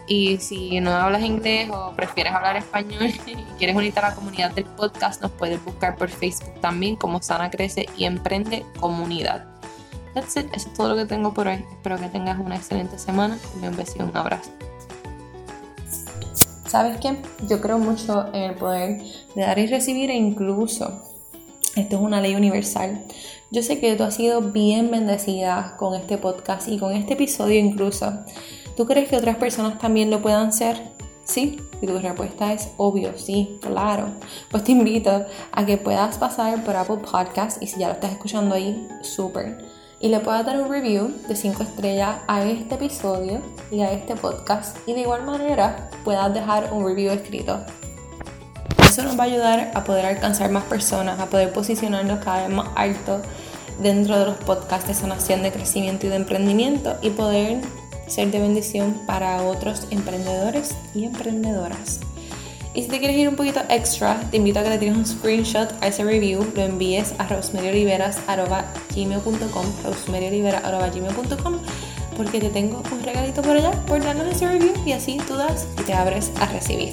Y 0.06 0.38
si 0.38 0.80
no 0.80 0.92
hablas 0.92 1.22
inglés 1.22 1.68
o 1.70 1.92
prefieres 1.92 2.32
hablar 2.32 2.56
español 2.56 3.12
y 3.26 3.34
quieres 3.58 3.76
unirte 3.76 3.98
a 3.98 4.10
la 4.10 4.14
comunidad 4.14 4.52
del 4.52 4.64
podcast, 4.64 5.20
nos 5.20 5.32
puedes 5.32 5.62
buscar 5.64 5.96
por 5.96 6.08
Facebook 6.08 6.60
también 6.60 6.96
como 6.96 7.20
Sana 7.22 7.50
Crece 7.50 7.86
y 7.96 8.04
Emprende 8.04 8.64
Comunidad. 8.78 9.46
That's 10.14 10.36
it. 10.36 10.46
Eso 10.54 10.68
es 10.68 10.74
todo 10.74 10.88
lo 10.90 10.96
que 10.96 11.04
tengo 11.04 11.34
por 11.34 11.46
hoy. 11.46 11.64
Espero 11.72 11.98
que 11.98 12.08
tengas 12.08 12.38
una 12.38 12.56
excelente 12.56 12.98
semana. 12.98 13.38
Un 13.62 13.76
beso 13.76 13.94
y 13.98 14.02
un 14.02 14.16
abrazo. 14.16 14.50
¿Sabes 16.66 16.98
qué? 17.00 17.16
Yo 17.48 17.60
creo 17.60 17.78
mucho 17.78 18.28
en 18.32 18.42
el 18.42 18.54
poder 18.54 19.02
de 19.34 19.42
dar 19.42 19.58
y 19.58 19.66
recibir 19.66 20.10
e 20.10 20.14
incluso 20.14 21.02
esto 21.76 21.96
es 21.96 22.02
una 22.02 22.22
ley 22.22 22.34
universal. 22.34 23.04
Yo 23.50 23.62
sé 23.62 23.78
que 23.78 23.94
tú 23.94 24.04
has 24.04 24.14
sido 24.14 24.40
bien 24.40 24.90
bendecida 24.90 25.74
con 25.78 25.94
este 25.94 26.16
podcast 26.16 26.68
y 26.68 26.78
con 26.78 26.94
este 26.94 27.12
episodio 27.12 27.60
incluso. 27.60 28.24
¿Tú 28.76 28.84
crees 28.84 29.08
que 29.08 29.16
otras 29.16 29.36
personas 29.36 29.78
también 29.78 30.10
lo 30.10 30.20
puedan 30.20 30.52
ser? 30.52 30.76
Sí, 31.24 31.60
y 31.80 31.86
tu 31.86 31.98
respuesta 31.98 32.52
es 32.52 32.68
obvio, 32.76 33.16
sí, 33.16 33.58
claro. 33.62 34.08
Pues 34.50 34.64
te 34.64 34.72
invito 34.72 35.24
a 35.50 35.64
que 35.64 35.78
puedas 35.78 36.18
pasar 36.18 36.62
por 36.62 36.76
Apple 36.76 36.98
Podcast 37.10 37.62
y 37.62 37.68
si 37.68 37.80
ya 37.80 37.88
lo 37.88 37.94
estás 37.94 38.12
escuchando 38.12 38.54
ahí, 38.54 38.86
súper. 39.02 39.58
Y 39.98 40.08
le 40.08 40.20
puedas 40.20 40.44
dar 40.44 40.60
un 40.60 40.70
review 40.70 41.10
de 41.26 41.34
5 41.34 41.62
estrellas 41.62 42.16
a 42.28 42.44
este 42.44 42.74
episodio 42.74 43.40
y 43.70 43.80
a 43.80 43.92
este 43.92 44.14
podcast. 44.14 44.76
Y 44.86 44.92
de 44.92 45.00
igual 45.00 45.24
manera 45.24 45.88
puedas 46.04 46.32
dejar 46.34 46.70
un 46.70 46.84
review 46.84 47.10
escrito. 47.12 47.64
Eso 48.86 49.02
nos 49.02 49.18
va 49.18 49.24
a 49.24 49.26
ayudar 49.26 49.70
a 49.74 49.84
poder 49.84 50.04
alcanzar 50.04 50.50
más 50.50 50.64
personas, 50.64 51.18
a 51.18 51.26
poder 51.26 51.50
posicionarnos 51.50 52.22
cada 52.22 52.46
vez 52.46 52.54
más 52.54 52.68
alto 52.76 53.22
dentro 53.80 54.18
de 54.18 54.26
los 54.26 54.36
podcasts 54.36 54.86
de 54.86 54.94
sanación, 54.94 55.42
de 55.42 55.50
crecimiento 55.50 56.06
y 56.06 56.10
de 56.10 56.16
emprendimiento 56.16 56.96
y 57.00 57.10
poder 57.10 57.62
ser 58.06 58.30
de 58.30 58.38
bendición 58.38 58.94
para 59.06 59.42
otros 59.42 59.86
emprendedores 59.90 60.74
y 60.94 61.04
emprendedoras. 61.04 62.00
Y 62.74 62.82
si 62.82 62.88
te 62.88 62.98
quieres 62.98 63.16
ir 63.16 63.28
un 63.28 63.36
poquito 63.36 63.60
extra, 63.70 64.20
te 64.30 64.36
invito 64.36 64.58
a 64.58 64.62
que 64.62 64.68
le 64.68 64.76
tires 64.78 64.96
un 64.96 65.06
screenshot 65.06 65.72
a 65.80 65.86
ese 65.86 66.04
review, 66.04 66.46
lo 66.54 66.62
envíes 66.62 67.14
a 67.18 67.26
rosemerioliveras.gmail.com 67.26 69.64
rosemerioliveras.gmail.com 69.82 71.54
porque 72.16 72.40
te 72.40 72.50
tengo 72.50 72.82
un 72.92 73.02
regalito 73.02 73.40
por 73.42 73.56
allá 73.56 73.72
por 73.86 74.02
darnos 74.02 74.26
ese 74.26 74.46
review 74.46 74.74
y 74.84 74.92
así 74.92 75.16
tú 75.26 75.36
das 75.36 75.66
y 75.80 75.84
te 75.84 75.94
abres 75.94 76.30
a 76.40 76.46
recibir. 76.46 76.92